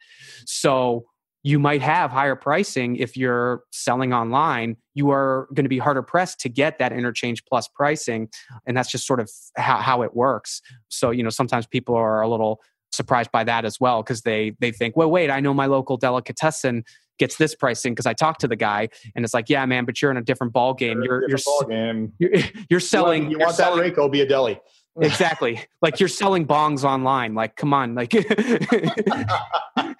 So 0.45 1.05
you 1.43 1.59
might 1.59 1.83
have 1.83 2.11
higher 2.11 2.37
pricing 2.37 2.97
if 2.97 3.17
you're 3.17 3.65
selling 3.73 4.13
online. 4.13 4.77
You 4.95 5.11
are 5.11 5.49
going 5.55 5.65
to 5.65 5.69
be 5.69 5.79
harder 5.79 6.03
pressed 6.03 6.39
to 6.41 6.49
get 6.49 6.79
that 6.79 6.93
interchange 6.93 7.45
plus 7.45 7.69
pricing 7.69 8.29
and 8.67 8.77
that's 8.77 8.91
just 8.91 9.07
sort 9.07 9.21
of 9.21 9.31
how, 9.57 9.79
how 9.79 10.03
it 10.03 10.15
works. 10.15 10.63
So 10.89 11.11
you 11.11 11.23
know 11.23 11.31
sometimes 11.31 11.67
people 11.67 11.95
are 11.95 12.21
a 12.21 12.29
little 12.29 12.61
surprised 12.93 13.33
by 13.33 13.43
that 13.45 13.65
as 13.65 13.81
well 13.81 14.03
because 14.03 14.21
they 14.21 14.55
they 14.61 14.71
think 14.71 14.95
well 14.97 15.11
wait 15.11 15.31
i 15.31 15.41
know 15.41 15.55
my 15.55 15.65
local 15.65 15.97
delicatessen 15.97 16.85
gets 17.19 17.37
this 17.37 17.55
pricing 17.55 17.95
because 17.95 18.05
i 18.05 18.13
talked 18.13 18.39
to 18.39 18.47
the 18.47 18.55
guy 18.55 18.87
and 19.17 19.25
it's 19.25 19.33
like 19.33 19.49
yeah 19.49 19.65
man 19.65 19.87
but 19.87 20.03
you're 20.03 20.11
in 20.11 20.19
a 20.19 20.23
different 20.23 20.53
ball 20.53 20.75
game 20.75 21.03
you're 21.03 21.27
you're, 21.27 21.39
ball 21.43 21.65
game. 21.65 22.13
you're, 22.19 22.31
you're 22.69 22.81
selling 22.81 23.31
you 23.31 23.39
want, 23.39 23.57
you 23.59 23.65
want 23.65 23.81
that 23.81 23.95
Rayco 23.95 24.13
be 24.13 24.21
a 24.21 24.27
deli. 24.27 24.61
Exactly. 25.01 25.59
Like 25.81 26.01
you're 26.01 26.09
selling 26.09 26.47
bongs 26.47 26.85
online. 26.85 27.35
Like 27.35 27.57
come 27.57 27.73
on 27.73 27.95
like 27.95 28.13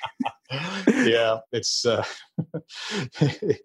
yeah, 1.05 1.39
it's 1.53 1.87
uh, 1.87 2.05
it 3.21 3.61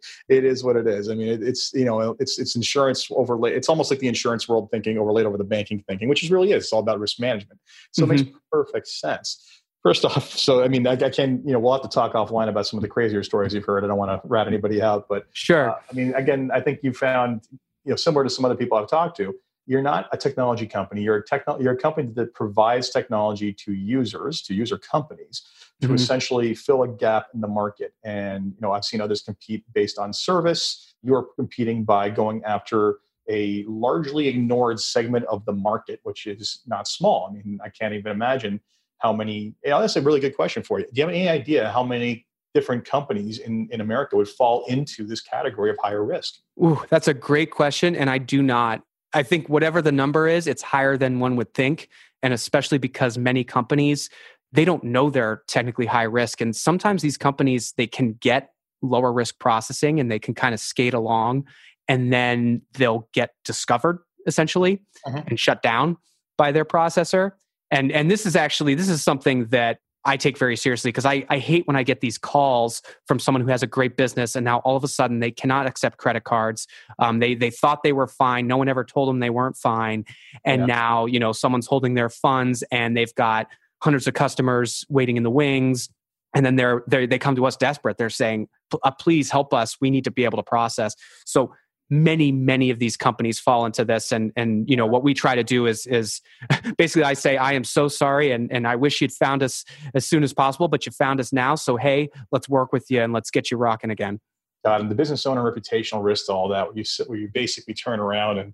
is 0.45 0.63
what 0.63 0.75
it 0.75 0.87
is. 0.87 1.09
I 1.09 1.15
mean, 1.15 1.27
it, 1.27 1.43
it's 1.43 1.71
you 1.73 1.85
know, 1.85 2.15
it's 2.19 2.39
it's 2.39 2.55
insurance 2.55 3.07
overlay. 3.11 3.53
It's 3.53 3.69
almost 3.69 3.91
like 3.91 3.99
the 3.99 4.07
insurance 4.07 4.47
world 4.47 4.69
thinking 4.71 4.97
overlaid 4.97 5.25
over 5.25 5.37
the 5.37 5.43
banking 5.43 5.83
thinking, 5.87 6.09
which 6.09 6.23
is 6.23 6.31
really 6.31 6.51
is. 6.51 6.63
It's 6.65 6.73
all 6.73 6.79
about 6.79 6.99
risk 6.99 7.19
management. 7.19 7.59
So 7.91 8.03
mm-hmm. 8.03 8.11
it 8.11 8.15
makes 8.15 8.29
mm-hmm. 8.29 8.37
perfect 8.51 8.87
sense. 8.87 9.61
First 9.83 10.05
off, 10.05 10.31
so 10.37 10.63
I 10.63 10.67
mean, 10.67 10.87
I, 10.87 10.93
I, 10.93 11.09
can 11.09 11.41
you 11.45 11.53
know 11.53 11.59
we'll 11.59 11.73
have 11.73 11.81
to 11.81 11.89
talk 11.89 12.13
offline 12.13 12.49
about 12.49 12.67
some 12.67 12.77
of 12.77 12.81
the 12.81 12.89
crazier 12.89 13.23
stories 13.23 13.53
you've 13.53 13.65
heard. 13.65 13.83
I 13.83 13.87
don't 13.87 13.97
want 13.97 14.21
to 14.21 14.27
rat 14.27 14.47
anybody 14.47 14.81
out, 14.81 15.07
but 15.09 15.27
sure. 15.33 15.71
Uh, 15.71 15.75
I 15.89 15.93
mean, 15.93 16.13
again, 16.13 16.51
I 16.53 16.61
think 16.61 16.79
you 16.83 16.93
found 16.93 17.47
you 17.83 17.91
know 17.91 17.95
similar 17.95 18.23
to 18.23 18.29
some 18.29 18.45
other 18.45 18.55
people 18.55 18.77
I've 18.77 18.89
talked 18.89 19.17
to 19.17 19.33
you're 19.67 19.81
not 19.81 20.07
a 20.13 20.17
technology 20.17 20.65
company. 20.65 21.01
You're 21.01 21.17
a 21.17 21.23
techno- 21.23 21.59
you're 21.59 21.73
a 21.73 21.77
company 21.77 22.11
that 22.13 22.33
provides 22.33 22.89
technology 22.89 23.53
to 23.53 23.73
users, 23.73 24.41
to 24.43 24.53
user 24.53 24.77
companies, 24.77 25.43
to 25.81 25.87
mm-hmm. 25.87 25.95
essentially 25.95 26.55
fill 26.55 26.83
a 26.83 26.87
gap 26.87 27.27
in 27.33 27.41
the 27.41 27.47
market. 27.47 27.93
And 28.03 28.45
you 28.45 28.61
know, 28.61 28.71
I've 28.71 28.85
seen 28.85 29.01
others 29.01 29.21
compete 29.21 29.63
based 29.73 29.99
on 29.99 30.13
service. 30.13 30.95
You're 31.03 31.27
competing 31.35 31.83
by 31.83 32.09
going 32.09 32.43
after 32.43 32.97
a 33.29 33.63
largely 33.67 34.27
ignored 34.27 34.79
segment 34.79 35.25
of 35.25 35.45
the 35.45 35.53
market, 35.53 35.99
which 36.03 36.25
is 36.25 36.61
not 36.65 36.87
small. 36.87 37.27
I 37.29 37.33
mean, 37.33 37.59
I 37.63 37.69
can't 37.69 37.93
even 37.93 38.11
imagine 38.11 38.61
how 38.99 39.13
many. 39.13 39.55
You 39.63 39.71
know, 39.71 39.81
that's 39.81 39.95
a 39.95 40.01
really 40.01 40.19
good 40.19 40.35
question 40.35 40.63
for 40.63 40.79
you. 40.79 40.85
Do 40.85 40.91
you 40.93 41.03
have 41.03 41.13
any 41.13 41.29
idea 41.29 41.69
how 41.71 41.83
many 41.83 42.25
different 42.53 42.85
companies 42.85 43.37
in, 43.37 43.67
in 43.71 43.81
America 43.81 44.15
would 44.15 44.27
fall 44.27 44.65
into 44.65 45.05
this 45.05 45.21
category 45.21 45.69
of 45.69 45.77
higher 45.79 46.03
risk? 46.03 46.39
Ooh, 46.63 46.81
that's 46.89 47.07
a 47.07 47.13
great 47.13 47.51
question. 47.51 47.95
And 47.95 48.09
I 48.09 48.17
do 48.17 48.41
not. 48.41 48.81
I 49.13 49.21
think 49.21 49.47
whatever 49.47 49.81
the 49.81 49.91
number 49.91 50.27
is, 50.27 50.47
it's 50.47 50.63
higher 50.63 50.97
than 50.97 51.19
one 51.19 51.35
would 51.35 51.53
think. 51.53 51.89
And 52.23 52.33
especially 52.33 52.79
because 52.79 53.17
many 53.17 53.43
companies, 53.43 54.09
they 54.51 54.65
don't 54.65 54.83
know 54.83 55.09
they're 55.09 55.43
technically 55.47 55.85
high 55.85 56.03
risk. 56.03 56.41
And 56.41 56.55
sometimes 56.55 57.01
these 57.01 57.17
companies, 57.17 57.73
they 57.77 57.87
can 57.87 58.13
get 58.13 58.51
lower 58.81 59.11
risk 59.11 59.39
processing 59.39 59.99
and 59.99 60.11
they 60.11 60.19
can 60.19 60.33
kind 60.33 60.53
of 60.53 60.59
skate 60.59 60.93
along 60.93 61.45
and 61.87 62.11
then 62.13 62.61
they'll 62.73 63.07
get 63.13 63.31
discovered 63.43 63.99
essentially 64.25 64.81
uh-huh. 65.05 65.23
and 65.27 65.39
shut 65.39 65.61
down 65.61 65.97
by 66.37 66.51
their 66.51 66.65
processor. 66.65 67.31
And, 67.71 67.91
and 67.91 68.09
this 68.09 68.25
is 68.25 68.35
actually, 68.35 68.75
this 68.75 68.89
is 68.89 69.03
something 69.03 69.47
that 69.47 69.79
I 70.07 70.15
take 70.15 70.37
very 70.37 70.55
seriously 70.55 70.89
because 70.89 71.05
I, 71.05 71.25
I 71.29 71.37
hate 71.37 71.67
when 71.67 71.75
I 71.75 71.83
get 71.83 71.99
these 71.99 72.17
calls 72.17 72.81
from 73.07 73.19
someone 73.19 73.41
who 73.41 73.49
has 73.49 73.61
a 73.61 73.67
great 73.67 73.97
business 73.97 74.37
and 74.37 74.45
now 74.45 74.59
all 74.59 74.77
of 74.77 74.83
a 74.83 74.87
sudden 74.87 75.19
they 75.19 75.31
cannot 75.31 75.67
accept 75.67 75.97
credit 75.97 76.23
cards. 76.23 76.65
Um, 76.97 77.19
they 77.19 77.35
they 77.35 77.49
thought 77.49 77.83
they 77.83 77.91
were 77.91 78.07
fine. 78.07 78.47
No 78.47 78.55
one 78.55 78.69
ever 78.69 78.85
told 78.85 79.09
them 79.09 79.19
they 79.19 79.29
weren't 79.29 79.57
fine, 79.57 80.05
and 80.45 80.61
yeah. 80.61 80.65
now 80.65 81.05
you 81.07 81.19
know 81.19 81.33
someone's 81.33 81.67
holding 81.67 81.95
their 81.95 82.09
funds 82.09 82.63
and 82.71 82.95
they've 82.95 83.13
got 83.15 83.47
hundreds 83.81 84.07
of 84.07 84.13
customers 84.13 84.85
waiting 84.89 85.17
in 85.17 85.23
the 85.23 85.31
wings. 85.31 85.89
And 86.33 86.45
then 86.45 86.55
they're, 86.55 86.83
they're 86.87 87.07
they 87.07 87.19
come 87.19 87.35
to 87.35 87.45
us 87.45 87.55
desperate. 87.55 87.97
They're 87.97 88.09
saying, 88.09 88.49
uh, 88.83 88.91
"Please 88.91 89.31
help 89.31 89.53
us. 89.53 89.77
We 89.79 89.89
need 89.89 90.03
to 90.03 90.11
be 90.11 90.25
able 90.25 90.37
to 90.37 90.43
process." 90.43 90.93
So 91.25 91.53
many 91.89 92.31
many 92.31 92.69
of 92.69 92.79
these 92.79 92.97
companies 92.97 93.39
fall 93.39 93.65
into 93.65 93.85
this 93.85 94.11
and 94.11 94.31
and 94.35 94.69
you 94.69 94.75
know 94.75 94.85
what 94.85 95.03
we 95.03 95.13
try 95.13 95.35
to 95.35 95.43
do 95.43 95.65
is 95.65 95.85
is 95.87 96.21
basically 96.77 97.03
i 97.03 97.13
say 97.13 97.37
i 97.37 97.53
am 97.53 97.63
so 97.63 97.87
sorry 97.87 98.31
and 98.31 98.51
and 98.51 98.67
i 98.67 98.75
wish 98.75 98.99
you'd 98.99 99.11
found 99.11 99.41
us 99.41 99.63
as 99.93 100.05
soon 100.05 100.21
as 100.21 100.33
possible 100.33 100.67
but 100.67 100.85
you 100.85 100.91
found 100.91 101.19
us 101.19 101.31
now 101.31 101.55
so 101.55 101.77
hey 101.77 102.09
let's 102.31 102.49
work 102.49 102.73
with 102.73 102.91
you 102.91 103.01
and 103.01 103.13
let's 103.13 103.31
get 103.31 103.49
you 103.49 103.57
rocking 103.57 103.89
again 103.89 104.19
and 104.65 104.91
the 104.91 104.95
business 104.95 105.25
owner 105.25 105.49
reputational 105.49 106.03
risk 106.03 106.25
to 106.25 106.33
all 106.33 106.49
that 106.49 106.67
where 106.67 106.77
you 106.77 106.83
where 107.07 107.17
you 107.17 107.29
basically 107.33 107.73
turn 107.73 108.01
around 108.01 108.37
and 108.37 108.53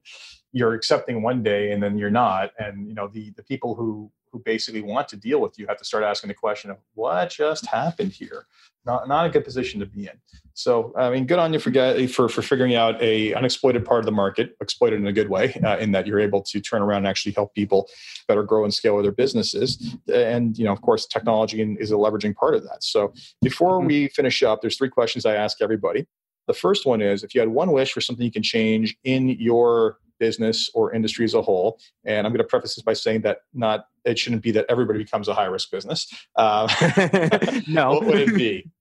you're 0.51 0.75
accepting 0.75 1.23
one 1.23 1.41
day 1.41 1.71
and 1.71 1.81
then 1.81 1.97
you're 1.97 2.11
not 2.11 2.51
and 2.59 2.87
you 2.87 2.93
know 2.93 3.07
the 3.07 3.31
the 3.35 3.43
people 3.43 3.73
who 3.73 4.11
who 4.33 4.39
basically 4.39 4.81
want 4.81 5.07
to 5.07 5.15
deal 5.15 5.39
with 5.39 5.57
you 5.57 5.67
have 5.67 5.77
to 5.77 5.85
start 5.85 6.03
asking 6.03 6.27
the 6.27 6.33
question 6.33 6.71
of 6.71 6.77
what 6.95 7.29
just 7.29 7.67
happened 7.67 8.11
here? 8.11 8.47
Not, 8.83 9.07
not 9.07 9.27
a 9.27 9.29
good 9.29 9.45
position 9.45 9.79
to 9.79 9.85
be 9.85 10.07
in. 10.07 10.19
So 10.55 10.91
i 10.97 11.09
mean 11.09 11.25
good 11.25 11.39
on 11.39 11.53
you 11.53 11.59
for, 11.59 11.71
for, 12.07 12.27
for 12.27 12.41
figuring 12.41 12.75
out 12.75 13.01
a 13.01 13.33
unexploited 13.33 13.85
part 13.85 13.99
of 13.99 14.05
the 14.05 14.11
market 14.11 14.55
exploited 14.59 14.99
in 14.99 15.07
a 15.07 15.13
good 15.13 15.29
way 15.29 15.53
uh, 15.63 15.77
in 15.77 15.91
that 15.93 16.05
you're 16.05 16.19
able 16.19 16.41
to 16.41 16.59
turn 16.59 16.81
around 16.81 16.99
and 16.99 17.07
actually 17.07 17.31
help 17.31 17.53
people 17.53 17.87
better 18.27 18.43
grow 18.43 18.63
and 18.63 18.73
scale 18.73 19.01
their 19.01 19.11
businesses. 19.11 19.95
And 20.13 20.57
you 20.57 20.65
know 20.65 20.73
of 20.73 20.81
course 20.81 21.05
technology 21.05 21.61
is 21.79 21.91
a 21.91 21.95
leveraging 21.95 22.35
part 22.35 22.55
of 22.55 22.63
that. 22.63 22.83
So 22.83 23.13
before 23.41 23.77
mm-hmm. 23.77 23.87
we 23.87 24.07
finish 24.09 24.43
up 24.43 24.61
there's 24.61 24.77
three 24.77 24.89
questions 24.89 25.25
i 25.25 25.35
ask 25.35 25.61
everybody. 25.61 26.05
The 26.47 26.53
first 26.53 26.85
one 26.85 27.01
is 27.01 27.23
if 27.23 27.33
you 27.33 27.39
had 27.39 27.49
one 27.49 27.71
wish 27.71 27.93
for 27.93 28.01
something 28.01 28.25
you 28.25 28.31
can 28.31 28.43
change 28.43 28.97
in 29.03 29.29
your 29.29 29.97
business 30.23 30.69
or 30.73 30.93
industry 30.93 31.25
as 31.25 31.33
a 31.33 31.41
whole. 31.41 31.77
And 32.05 32.25
I'm 32.25 32.31
going 32.31 32.37
to 32.37 32.47
preface 32.47 32.75
this 32.75 32.81
by 32.81 32.93
saying 32.93 33.23
that 33.23 33.39
not 33.53 33.87
it 34.05 34.17
shouldn't 34.17 34.41
be 34.41 34.51
that 34.51 34.65
everybody 34.69 34.99
becomes 34.99 35.27
a 35.27 35.33
high 35.33 35.47
risk 35.55 35.69
business. 35.69 36.07
Uh, 36.37 36.65
no, 37.67 37.91
what 37.95 38.05
would 38.05 38.19
it 38.29 38.35
be? 38.35 38.71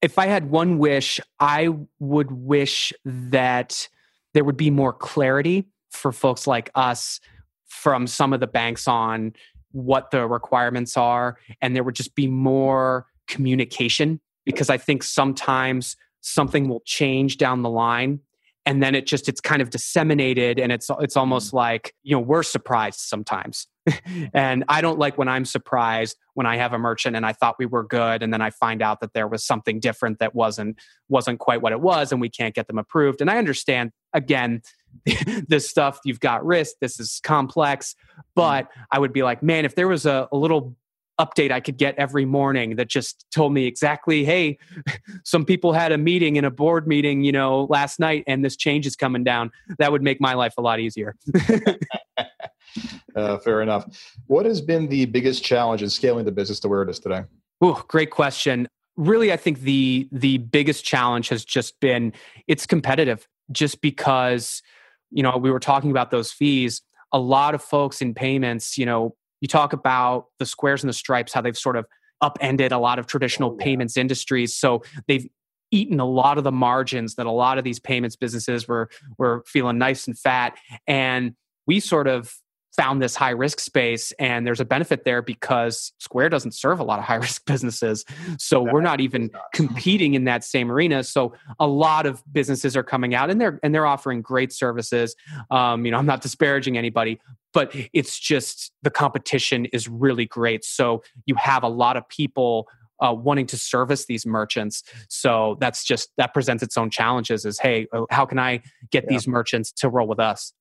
If 0.00 0.16
I 0.16 0.26
had 0.26 0.48
one 0.48 0.78
wish, 0.78 1.18
I 1.40 1.70
would 1.98 2.30
wish 2.30 2.92
that 3.04 3.88
there 4.32 4.44
would 4.44 4.56
be 4.56 4.70
more 4.70 4.92
clarity 4.92 5.66
for 5.90 6.12
folks 6.12 6.46
like 6.46 6.70
us 6.76 7.18
from 7.66 8.06
some 8.06 8.32
of 8.32 8.38
the 8.38 8.46
banks 8.46 8.86
on 8.86 9.32
what 9.72 10.12
the 10.12 10.28
requirements 10.28 10.96
are, 10.96 11.36
and 11.60 11.74
there 11.74 11.82
would 11.82 11.96
just 11.96 12.14
be 12.14 12.28
more 12.28 13.06
communication 13.26 14.20
because 14.44 14.70
I 14.70 14.78
think 14.78 15.02
sometimes 15.02 15.96
something 16.20 16.68
will 16.68 16.82
change 16.84 17.38
down 17.38 17.62
the 17.62 17.70
line 17.70 18.20
and 18.64 18.82
then 18.82 18.94
it 18.94 19.06
just 19.06 19.28
it's 19.28 19.40
kind 19.40 19.60
of 19.62 19.70
disseminated 19.70 20.58
and 20.58 20.70
it's 20.72 20.88
it's 21.00 21.16
almost 21.16 21.52
mm. 21.52 21.56
like 21.56 21.94
you 22.02 22.14
know 22.14 22.20
we're 22.20 22.42
surprised 22.42 23.00
sometimes 23.00 23.66
and 24.34 24.64
i 24.68 24.80
don't 24.80 24.98
like 24.98 25.18
when 25.18 25.28
i'm 25.28 25.44
surprised 25.44 26.16
when 26.34 26.46
i 26.46 26.56
have 26.56 26.72
a 26.72 26.78
merchant 26.78 27.16
and 27.16 27.26
i 27.26 27.32
thought 27.32 27.56
we 27.58 27.66
were 27.66 27.84
good 27.84 28.22
and 28.22 28.32
then 28.32 28.40
i 28.40 28.50
find 28.50 28.82
out 28.82 29.00
that 29.00 29.12
there 29.12 29.26
was 29.26 29.44
something 29.44 29.80
different 29.80 30.18
that 30.18 30.34
wasn't 30.34 30.78
wasn't 31.08 31.38
quite 31.38 31.60
what 31.60 31.72
it 31.72 31.80
was 31.80 32.12
and 32.12 32.20
we 32.20 32.28
can't 32.28 32.54
get 32.54 32.66
them 32.66 32.78
approved 32.78 33.20
and 33.20 33.30
i 33.30 33.38
understand 33.38 33.90
again 34.12 34.62
this 35.48 35.68
stuff 35.68 35.98
you've 36.04 36.20
got 36.20 36.44
risk 36.44 36.76
this 36.80 37.00
is 37.00 37.20
complex 37.22 37.94
mm. 37.94 38.22
but 38.34 38.68
i 38.90 38.98
would 38.98 39.12
be 39.12 39.22
like 39.22 39.42
man 39.42 39.64
if 39.64 39.74
there 39.74 39.88
was 39.88 40.06
a, 40.06 40.28
a 40.32 40.36
little 40.36 40.76
update 41.22 41.52
I 41.52 41.60
could 41.60 41.76
get 41.76 41.94
every 41.96 42.24
morning 42.24 42.76
that 42.76 42.88
just 42.88 43.26
told 43.30 43.52
me 43.52 43.66
exactly, 43.66 44.24
hey, 44.24 44.58
some 45.24 45.44
people 45.44 45.72
had 45.72 45.92
a 45.92 45.98
meeting 45.98 46.36
in 46.36 46.44
a 46.44 46.50
board 46.50 46.88
meeting, 46.88 47.22
you 47.22 47.32
know, 47.32 47.66
last 47.70 48.00
night 48.00 48.24
and 48.26 48.44
this 48.44 48.56
change 48.56 48.86
is 48.86 48.96
coming 48.96 49.22
down. 49.24 49.50
That 49.78 49.92
would 49.92 50.02
make 50.02 50.20
my 50.20 50.34
life 50.34 50.54
a 50.58 50.62
lot 50.62 50.80
easier. 50.80 51.14
uh, 53.16 53.38
fair 53.38 53.62
enough. 53.62 53.84
What 54.26 54.46
has 54.46 54.60
been 54.60 54.88
the 54.88 55.06
biggest 55.06 55.44
challenge 55.44 55.82
in 55.82 55.90
scaling 55.90 56.24
the 56.24 56.32
business 56.32 56.60
to 56.60 56.68
where 56.68 56.82
it 56.82 56.90
is 56.90 56.98
today? 56.98 57.22
Oh, 57.60 57.84
great 57.88 58.10
question. 58.10 58.68
Really, 58.96 59.32
I 59.32 59.36
think 59.36 59.60
the 59.60 60.08
the 60.12 60.38
biggest 60.38 60.84
challenge 60.84 61.28
has 61.30 61.44
just 61.44 61.80
been 61.80 62.12
it's 62.46 62.66
competitive. 62.66 63.26
Just 63.50 63.80
because, 63.80 64.62
you 65.10 65.22
know, 65.22 65.36
we 65.36 65.50
were 65.50 65.60
talking 65.60 65.90
about 65.90 66.10
those 66.10 66.32
fees. 66.32 66.82
A 67.12 67.18
lot 67.18 67.54
of 67.54 67.62
folks 67.62 68.00
in 68.00 68.14
payments, 68.14 68.78
you 68.78 68.86
know, 68.86 69.14
you 69.42 69.48
talk 69.48 69.74
about 69.74 70.26
the 70.38 70.46
squares 70.46 70.82
and 70.82 70.88
the 70.88 70.94
stripes, 70.94 71.32
how 71.34 71.42
they've 71.42 71.58
sort 71.58 71.76
of 71.76 71.84
upended 72.22 72.70
a 72.72 72.78
lot 72.78 72.98
of 72.98 73.06
traditional 73.06 73.50
oh, 73.50 73.56
yeah. 73.58 73.64
payments 73.64 73.96
industries. 73.96 74.54
So 74.54 74.82
they've 75.08 75.28
eaten 75.72 75.98
a 76.00 76.06
lot 76.06 76.38
of 76.38 76.44
the 76.44 76.52
margins 76.52 77.16
that 77.16 77.26
a 77.26 77.30
lot 77.30 77.58
of 77.58 77.64
these 77.64 77.80
payments 77.80 78.14
businesses 78.14 78.68
were 78.68 78.88
were 79.18 79.42
feeling 79.46 79.78
nice 79.78 80.06
and 80.06 80.16
fat. 80.16 80.56
And 80.86 81.34
we 81.66 81.80
sort 81.80 82.06
of 82.06 82.32
found 82.76 83.02
this 83.02 83.14
high 83.14 83.30
risk 83.30 83.60
space 83.60 84.12
and 84.18 84.46
there's 84.46 84.60
a 84.60 84.64
benefit 84.64 85.04
there 85.04 85.22
because 85.22 85.92
square 85.98 86.28
doesn't 86.28 86.52
serve 86.52 86.80
a 86.80 86.84
lot 86.84 86.98
of 86.98 87.04
high 87.12 87.16
risk 87.16 87.44
businesses 87.46 88.04
so 88.38 88.62
we're 88.62 88.80
not 88.80 89.00
even 89.00 89.30
competing 89.54 90.14
in 90.14 90.24
that 90.24 90.44
same 90.44 90.70
arena 90.70 91.04
so 91.04 91.32
a 91.60 91.66
lot 91.66 92.06
of 92.06 92.22
businesses 92.32 92.76
are 92.76 92.82
coming 92.82 93.14
out 93.14 93.30
and 93.30 93.40
they're 93.40 93.58
and 93.62 93.74
they're 93.74 93.86
offering 93.86 94.22
great 94.22 94.52
services 94.52 95.14
um, 95.50 95.84
you 95.84 95.90
know 95.90 95.98
i'm 95.98 96.06
not 96.06 96.20
disparaging 96.20 96.78
anybody 96.78 97.20
but 97.52 97.74
it's 97.92 98.18
just 98.18 98.72
the 98.82 98.90
competition 98.90 99.66
is 99.66 99.88
really 99.88 100.26
great 100.26 100.64
so 100.64 101.02
you 101.26 101.34
have 101.34 101.62
a 101.62 101.68
lot 101.68 101.96
of 101.96 102.08
people 102.08 102.68
uh, 103.02 103.12
wanting 103.12 103.46
to 103.46 103.56
service 103.56 104.06
these 104.06 104.24
merchants. 104.24 104.84
So 105.08 105.56
that's 105.60 105.84
just 105.84 106.10
that 106.18 106.32
presents 106.32 106.62
its 106.62 106.78
own 106.78 106.88
challenges. 106.88 107.44
Is 107.44 107.58
hey, 107.58 107.88
uh, 107.92 108.02
how 108.10 108.24
can 108.24 108.38
I 108.38 108.62
get 108.90 109.04
yeah. 109.04 109.10
these 109.10 109.26
merchants 109.26 109.72
to 109.72 109.88
roll 109.88 110.06
with 110.06 110.20
us? 110.20 110.52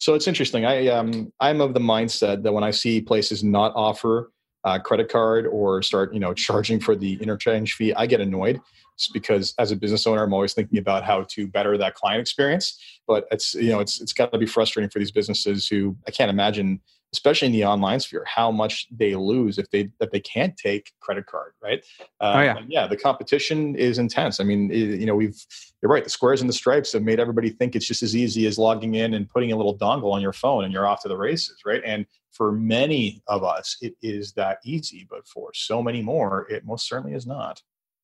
So 0.00 0.14
it's 0.14 0.26
interesting. 0.26 0.64
I 0.64 0.88
um, 0.88 1.30
I'm 1.40 1.60
of 1.60 1.74
the 1.74 1.80
mindset 1.80 2.42
that 2.42 2.52
when 2.52 2.64
I 2.64 2.70
see 2.70 3.02
places 3.02 3.44
not 3.44 3.72
offer 3.76 4.32
uh, 4.64 4.78
credit 4.78 5.10
card 5.10 5.46
or 5.46 5.82
start 5.82 6.12
you 6.14 6.20
know 6.20 6.32
charging 6.32 6.80
for 6.80 6.96
the 6.96 7.20
interchange 7.22 7.74
fee, 7.74 7.94
I 7.94 8.06
get 8.06 8.20
annoyed. 8.20 8.60
Just 8.98 9.12
because 9.12 9.54
as 9.58 9.72
a 9.72 9.76
business 9.76 10.06
owner, 10.06 10.22
I'm 10.22 10.32
always 10.32 10.54
thinking 10.54 10.78
about 10.78 11.04
how 11.04 11.24
to 11.30 11.46
better 11.46 11.76
that 11.78 11.94
client 11.94 12.20
experience. 12.20 12.78
But 13.06 13.26
it's 13.30 13.54
you 13.54 13.70
know 13.70 13.80
it's 13.80 14.00
it's 14.00 14.14
got 14.14 14.32
to 14.32 14.38
be 14.38 14.46
frustrating 14.46 14.88
for 14.88 14.98
these 14.98 15.10
businesses 15.10 15.68
who 15.68 15.96
I 16.08 16.10
can't 16.10 16.30
imagine 16.30 16.80
especially 17.12 17.46
in 17.46 17.52
the 17.52 17.64
online 17.64 18.00
sphere, 18.00 18.24
how 18.26 18.50
much 18.50 18.86
they 18.90 19.14
lose 19.14 19.58
if 19.58 19.70
they 19.70 19.90
that 19.98 20.12
they 20.12 20.20
can't 20.20 20.56
take 20.56 20.92
credit 21.00 21.26
card, 21.26 21.52
right? 21.62 21.84
Um, 22.20 22.36
oh 22.36 22.42
yeah, 22.42 22.58
yeah. 22.68 22.86
The 22.86 22.96
competition 22.96 23.74
is 23.76 23.98
intense. 23.98 24.40
I 24.40 24.44
mean, 24.44 24.70
you 24.70 25.06
know, 25.06 25.16
we've 25.16 25.44
you're 25.82 25.90
right. 25.90 26.04
The 26.04 26.10
squares 26.10 26.40
and 26.40 26.48
the 26.48 26.54
stripes 26.54 26.92
have 26.92 27.02
made 27.02 27.18
everybody 27.18 27.50
think 27.50 27.74
it's 27.74 27.86
just 27.86 28.02
as 28.02 28.14
easy 28.14 28.46
as 28.46 28.58
logging 28.58 28.94
in 28.94 29.14
and 29.14 29.28
putting 29.28 29.52
a 29.52 29.56
little 29.56 29.76
dongle 29.76 30.12
on 30.12 30.20
your 30.20 30.32
phone 30.32 30.64
and 30.64 30.72
you're 30.72 30.86
off 30.86 31.02
to 31.02 31.08
the 31.08 31.16
races, 31.16 31.56
right? 31.64 31.82
And 31.84 32.06
for 32.32 32.52
many 32.52 33.22
of 33.26 33.42
us, 33.42 33.76
it 33.80 33.96
is 34.02 34.32
that 34.34 34.58
easy, 34.64 35.06
but 35.10 35.26
for 35.26 35.50
so 35.52 35.82
many 35.82 36.02
more, 36.02 36.46
it 36.48 36.64
most 36.64 36.88
certainly 36.88 37.14
is 37.14 37.26
not. 37.26 37.62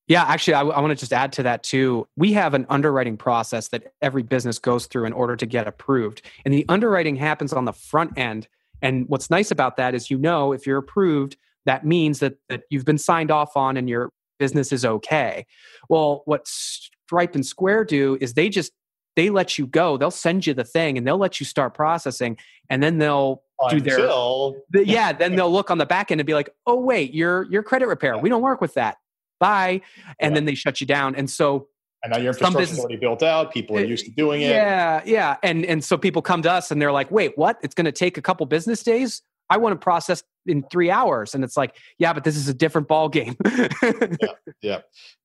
Yeah, 0.09 0.23
actually, 0.23 0.55
I, 0.55 0.61
I 0.62 0.81
want 0.81 0.90
to 0.92 0.97
just 0.97 1.12
add 1.12 1.33
to 1.35 1.42
that 1.45 1.62
too. 1.64 2.07
We 2.16 2.33
have 2.35 2.55
an 2.55 2.66
underwriting 2.69 3.16
process 3.16 3.69
that 3.69 3.92
every 4.01 4.23
business 4.23 4.59
goes 4.59 4.87
through 4.87 5.05
in 5.05 5.12
order 5.12 5.35
to 5.37 5.47
get 5.47 5.66
approved. 5.66 6.23
And 6.45 6.55
the 6.55 6.64
underwriting 6.69 7.16
happens 7.16 7.53
on 7.53 7.64
the 7.64 7.73
front 7.73 8.16
end 8.16 8.47
and 8.83 9.09
what's 9.09 9.31
nice 9.31 9.51
about 9.51 9.77
that 9.77 9.95
is 9.95 10.11
you 10.11 10.19
know 10.19 10.53
if 10.53 10.67
you're 10.67 10.79
approved, 10.79 11.37
that 11.65 11.85
means 11.85 12.21
that, 12.21 12.37
that 12.49 12.62
you've 12.71 12.85
been 12.85 12.99
signed 12.99 13.31
off 13.31 13.57
on 13.57 13.77
and 13.77 13.89
your 13.89 14.11
business 14.39 14.73
is 14.73 14.85
okay. 14.85 15.47
Well, 15.89 16.23
what 16.25 16.47
Stripe 16.47 17.35
and 17.35 17.45
Square 17.45 17.87
do 17.87 18.19
is 18.21 18.35
they 18.35 18.49
just 18.49 18.73
they 19.17 19.31
let 19.31 19.59
you 19.59 19.67
go. 19.67 19.97
They'll 19.97 20.11
send 20.11 20.47
you 20.47 20.55
the 20.55 20.65
thing 20.65 20.99
and 20.99 21.07
they'll 21.07 21.19
let 21.19 21.41
you 21.41 21.47
start 21.47 21.75
processing, 21.75 22.37
and 22.69 22.83
then 22.83 22.99
they'll 22.99 23.43
Until... 23.61 23.79
do 23.79 23.85
their 23.85 24.85
yeah. 24.85 25.12
Then 25.12 25.37
they'll 25.37 25.53
look 25.53 25.71
on 25.71 25.79
the 25.79 25.87
back 25.87 26.11
end 26.11 26.21
and 26.21 26.27
be 26.27 26.35
like, 26.35 26.51
"Oh 26.67 26.79
wait, 26.81 27.15
your 27.15 27.45
your 27.51 27.62
credit 27.62 27.89
repair. 27.89 28.19
We 28.19 28.29
don't 28.29 28.43
work 28.43 28.61
with 28.61 28.75
that. 28.75 28.99
Bye." 29.41 29.81
And 30.21 30.33
yeah. 30.33 30.35
then 30.35 30.45
they 30.45 30.55
shut 30.55 30.81
you 30.81 30.87
down. 30.87 31.15
And 31.15 31.31
so 31.31 31.69
and 32.07 32.12
now 32.12 32.19
your 32.19 32.33
infrastructure 32.33 32.73
is 32.73 32.79
already 32.79 32.97
built 32.97 33.23
out. 33.23 33.53
People 33.53 33.77
are 33.77 33.85
used 33.85 34.05
to 34.05 34.12
doing 34.12 34.40
it. 34.42 34.51
Yeah, 34.51 35.03
yeah. 35.05 35.37
And 35.42 35.64
and 35.64 35.83
so 35.83 35.99
people 35.99 36.23
come 36.23 36.40
to 36.42 36.51
us 36.51 36.71
and 36.71 36.81
they're 36.81 36.92
like, 36.92 37.11
wait, 37.11 37.37
what? 37.37 37.59
It's 37.62 37.75
gonna 37.75 37.90
take 37.90 38.16
a 38.16 38.23
couple 38.23 38.47
business 38.47 38.85
days? 38.85 39.23
I 39.51 39.57
want 39.59 39.73
to 39.73 39.83
process 39.83 40.23
in 40.47 40.62
three 40.71 40.90
hours. 40.90 41.35
And 41.35 41.42
it's 41.42 41.57
like, 41.57 41.77
yeah, 41.99 42.12
but 42.12 42.25
this 42.25 42.37
is 42.37 42.49
a 42.49 42.55
different 42.55 42.88
ball 42.88 43.09
game. 43.09 43.37
yeah, 43.45 44.33
yeah. 44.62 44.79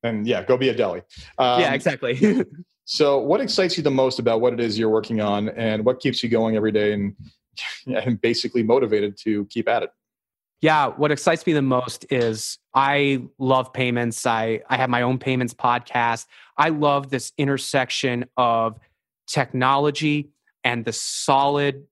And 0.03 0.27
yeah, 0.27 0.43
go 0.43 0.57
be 0.57 0.69
a 0.69 0.75
deli. 0.75 1.01
Um, 1.37 1.61
yeah, 1.61 1.73
exactly. 1.73 2.45
so 2.85 3.19
what 3.19 3.41
excites 3.41 3.77
you 3.77 3.83
the 3.83 3.91
most 3.91 4.19
about 4.19 4.41
what 4.41 4.53
it 4.53 4.59
is 4.59 4.77
you're 4.77 4.89
working 4.89 5.21
on 5.21 5.49
and 5.49 5.85
what 5.85 5.99
keeps 5.99 6.23
you 6.23 6.29
going 6.29 6.55
every 6.55 6.71
day 6.71 6.93
and 6.93 7.15
and 7.87 8.19
basically 8.21 8.63
motivated 8.63 9.17
to 9.23 9.45
keep 9.45 9.69
at 9.69 9.83
it? 9.83 9.91
Yeah, 10.61 10.87
what 10.87 11.11
excites 11.11 11.45
me 11.47 11.53
the 11.53 11.63
most 11.63 12.05
is 12.11 12.59
I 12.75 13.23
love 13.39 13.73
payments. 13.73 14.27
I, 14.27 14.61
I 14.69 14.77
have 14.77 14.91
my 14.91 15.01
own 15.01 15.17
payments 15.17 15.55
podcast. 15.55 16.27
I 16.55 16.69
love 16.69 17.09
this 17.09 17.31
intersection 17.37 18.25
of 18.37 18.77
technology 19.27 20.29
and 20.63 20.85
the 20.85 20.93
solid 20.93 21.87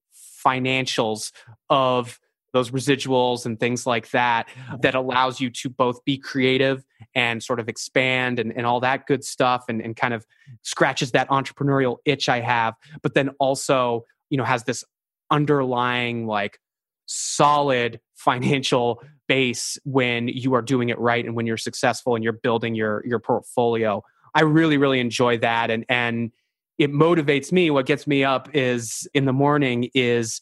financials 0.45 1.31
of 1.69 2.19
those 2.53 2.69
residuals 2.69 3.45
and 3.45 3.59
things 3.59 3.87
like 3.87 4.09
that 4.11 4.49
that 4.81 4.95
allows 4.95 5.39
you 5.39 5.49
to 5.49 5.69
both 5.69 6.03
be 6.05 6.17
creative 6.17 6.83
and 7.15 7.41
sort 7.43 7.59
of 7.59 7.69
expand 7.69 8.39
and, 8.39 8.53
and 8.55 8.65
all 8.65 8.79
that 8.79 9.07
good 9.07 9.23
stuff 9.23 9.65
and, 9.69 9.81
and 9.81 9.95
kind 9.95 10.13
of 10.13 10.25
scratches 10.61 11.11
that 11.11 11.27
entrepreneurial 11.29 11.97
itch 12.05 12.29
I 12.29 12.39
have, 12.39 12.75
but 13.01 13.13
then 13.13 13.29
also, 13.39 14.05
you 14.29 14.37
know, 14.37 14.43
has 14.43 14.63
this 14.63 14.83
underlying 15.31 16.25
like 16.25 16.59
solid 17.09 17.99
financial 18.13 19.01
base 19.27 19.79
when 19.83 20.27
you 20.27 20.53
are 20.53 20.61
doing 20.61 20.89
it 20.89 20.99
right 20.99 21.25
and 21.25 21.35
when 21.35 21.47
you're 21.47 21.57
successful 21.57 22.15
and 22.15 22.23
you're 22.23 22.33
building 22.33 22.75
your 22.75 23.03
your 23.05 23.19
portfolio. 23.19 24.03
I 24.35 24.41
really 24.41 24.77
really 24.77 24.99
enjoy 24.99 25.39
that 25.39 25.71
and 25.71 25.85
and 25.89 26.31
it 26.77 26.91
motivates 26.93 27.51
me 27.51 27.71
what 27.71 27.85
gets 27.85 28.07
me 28.07 28.23
up 28.23 28.49
is 28.53 29.07
in 29.13 29.25
the 29.25 29.33
morning 29.33 29.89
is 29.93 30.39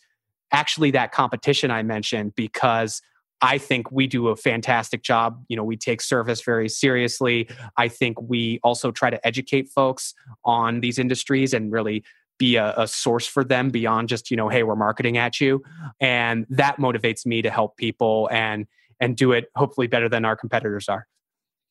actually 0.52 0.92
that 0.92 1.12
competition 1.12 1.72
I 1.72 1.84
mentioned 1.84 2.36
because 2.36 3.02
I 3.42 3.58
think 3.58 3.92
we 3.92 4.08
do 4.08 4.30
a 4.30 4.36
fantastic 4.36 5.04
job. 5.04 5.44
You 5.48 5.58
know, 5.58 5.64
we 5.64 5.78
take 5.78 6.02
service 6.02 6.42
very 6.42 6.70
seriously. 6.70 7.48
I 7.78 7.88
think 7.88 8.20
we 8.22 8.60
also 8.64 8.92
try 8.92 9.10
to 9.10 9.28
educate 9.28 9.70
folks 9.70 10.14
on 10.44 10.82
these 10.82 10.98
industries 10.98 11.54
and 11.54 11.72
really 11.72 12.04
be 12.38 12.56
a, 12.56 12.74
a, 12.78 12.88
source 12.88 13.26
for 13.26 13.44
them 13.44 13.70
beyond 13.70 14.10
just 14.10 14.30
you 14.30 14.38
know 14.38 14.50
hey 14.50 14.64
we're 14.64 14.76
marketing 14.76 15.18
at 15.18 15.40
you. 15.42 15.64
And 16.00 16.46
that 16.50 16.78
motivates 16.78 17.26
me 17.26 17.42
to 17.42 17.50
help 17.50 17.78
people 17.78 18.30
and 18.32 18.68
and 19.00 19.16
do 19.16 19.32
it 19.32 19.46
hopefully 19.56 19.88
better 19.88 20.10
than 20.10 20.26
our 20.26 20.36
competitors 20.36 20.90
are. 20.90 21.08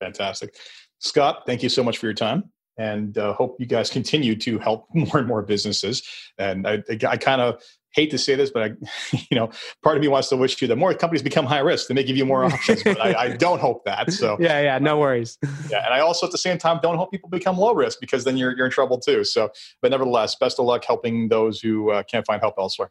Fantastic. 0.01 0.55
Scott 0.99 1.43
thank 1.47 1.63
you 1.63 1.69
so 1.69 1.83
much 1.83 1.99
for 1.99 2.07
your 2.07 2.15
time. 2.15 2.51
And 2.79 3.17
uh, 3.17 3.33
hope 3.33 3.57
you 3.59 3.65
guys 3.65 3.89
continue 3.89 4.37
to 4.37 4.59
help 4.59 4.87
more 4.95 5.19
and 5.19 5.27
more 5.27 5.43
businesses. 5.43 6.03
And 6.39 6.67
i, 6.67 6.83
I 7.09 7.17
kind 7.17 7.41
of 7.41 7.63
hate 7.97 8.11
to 8.11 8.19
say 8.19 8.35
this, 8.37 8.51
but 8.51 8.63
I, 8.63 9.17
you 9.31 9.37
know, 9.37 9.51
part 9.83 9.97
of 9.97 10.03
me 10.03 10.09
wants 10.09 10.29
to 10.29 10.37
wish 10.37 10.61
you 10.63 10.69
that 10.69 10.77
more 10.77 10.95
companies 10.95 11.23
become 11.23 11.47
high 11.47 11.61
risk 11.61 11.91
and 11.91 11.99
they 11.99 12.05
give 12.05 12.17
you 12.17 12.27
more 12.27 12.45
options. 12.45 12.83
but 12.85 13.01
I, 13.01 13.15
I, 13.25 13.37
don't 13.37 13.61
hope 13.61 13.85
that. 13.87 14.13
So 14.13 14.37
yeah, 14.39 14.61
yeah, 14.61 14.79
no 14.79 14.99
worries. 14.99 15.39
Yeah, 15.71 15.85
and 15.85 15.93
I 15.93 16.01
also 16.01 16.27
at 16.27 16.33
the 16.33 16.39
same 16.39 16.59
time 16.59 16.79
don't 16.81 16.97
hope 16.97 17.11
people 17.11 17.29
become 17.29 17.57
low 17.57 17.75
risk 17.75 17.99
because 17.99 18.23
then 18.25 18.37
you're 18.37 18.57
you're 18.57 18.67
in 18.67 18.71
trouble 18.71 19.01
too. 19.01 19.25
So, 19.25 19.51
but 19.83 19.91
nevertheless, 19.91 20.37
best 20.37 20.61
of 20.61 20.67
luck 20.67 20.85
helping 20.85 21.29
those 21.29 21.61
who 21.61 21.91
uh, 21.91 22.03
can't 22.05 22.25
find 22.25 22.41
help 22.41 22.55
elsewhere. 22.59 22.91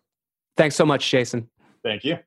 Thanks 0.57 0.75
so 0.75 0.85
much, 0.85 1.09
Jason. 1.09 1.47
Thank 1.83 2.03
you. 2.03 2.17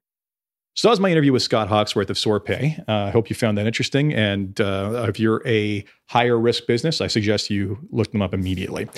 So 0.79 0.87
that 0.87 0.91
was 0.91 1.01
my 1.01 1.11
interview 1.11 1.33
with 1.33 1.43
Scott 1.43 1.67
Hawksworth 1.67 2.09
of 2.09 2.17
SoarPay. 2.17 2.79
Uh, 2.89 3.07
I 3.07 3.11
hope 3.11 3.29
you 3.29 3.35
found 3.35 3.59
that 3.59 3.67
interesting. 3.67 4.15
And 4.15 4.61
uh, 4.61 5.07
if 5.09 5.19
you're 5.19 5.43
a 5.45 5.85
higher 6.07 6.39
risk 6.39 6.69
business, 6.69 7.01
I 7.01 7.09
suggest 7.09 7.51
you 7.51 7.81
look 7.91 8.13
them 8.13 8.23
up 8.23 8.33
immediately. 8.33 8.89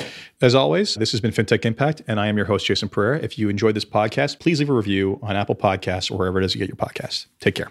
As 0.43 0.55
always, 0.55 0.97
this 0.97 1.11
has 1.13 1.23
been 1.23 1.31
FinTech 1.31 1.65
Impact, 1.65 2.03
and 2.07 2.21
I 2.21 2.27
am 2.27 2.37
your 2.37 2.45
host, 2.45 2.67
Jason 2.67 2.91
Pereira. 2.91 3.21
If 3.21 3.39
you 3.39 3.49
enjoyed 3.49 3.77
this 3.77 3.87
podcast, 3.87 4.41
please 4.41 4.59
leave 4.59 4.69
a 4.69 4.75
review 4.75 5.19
on 5.23 5.37
Apple 5.37 5.55
Podcasts 5.55 6.11
or 6.11 6.19
wherever 6.19 6.39
it 6.39 6.45
is 6.45 6.55
you 6.55 6.59
get 6.59 6.69
your 6.69 6.77
podcasts. 6.77 7.29
Take 7.41 7.55
care. 7.55 7.71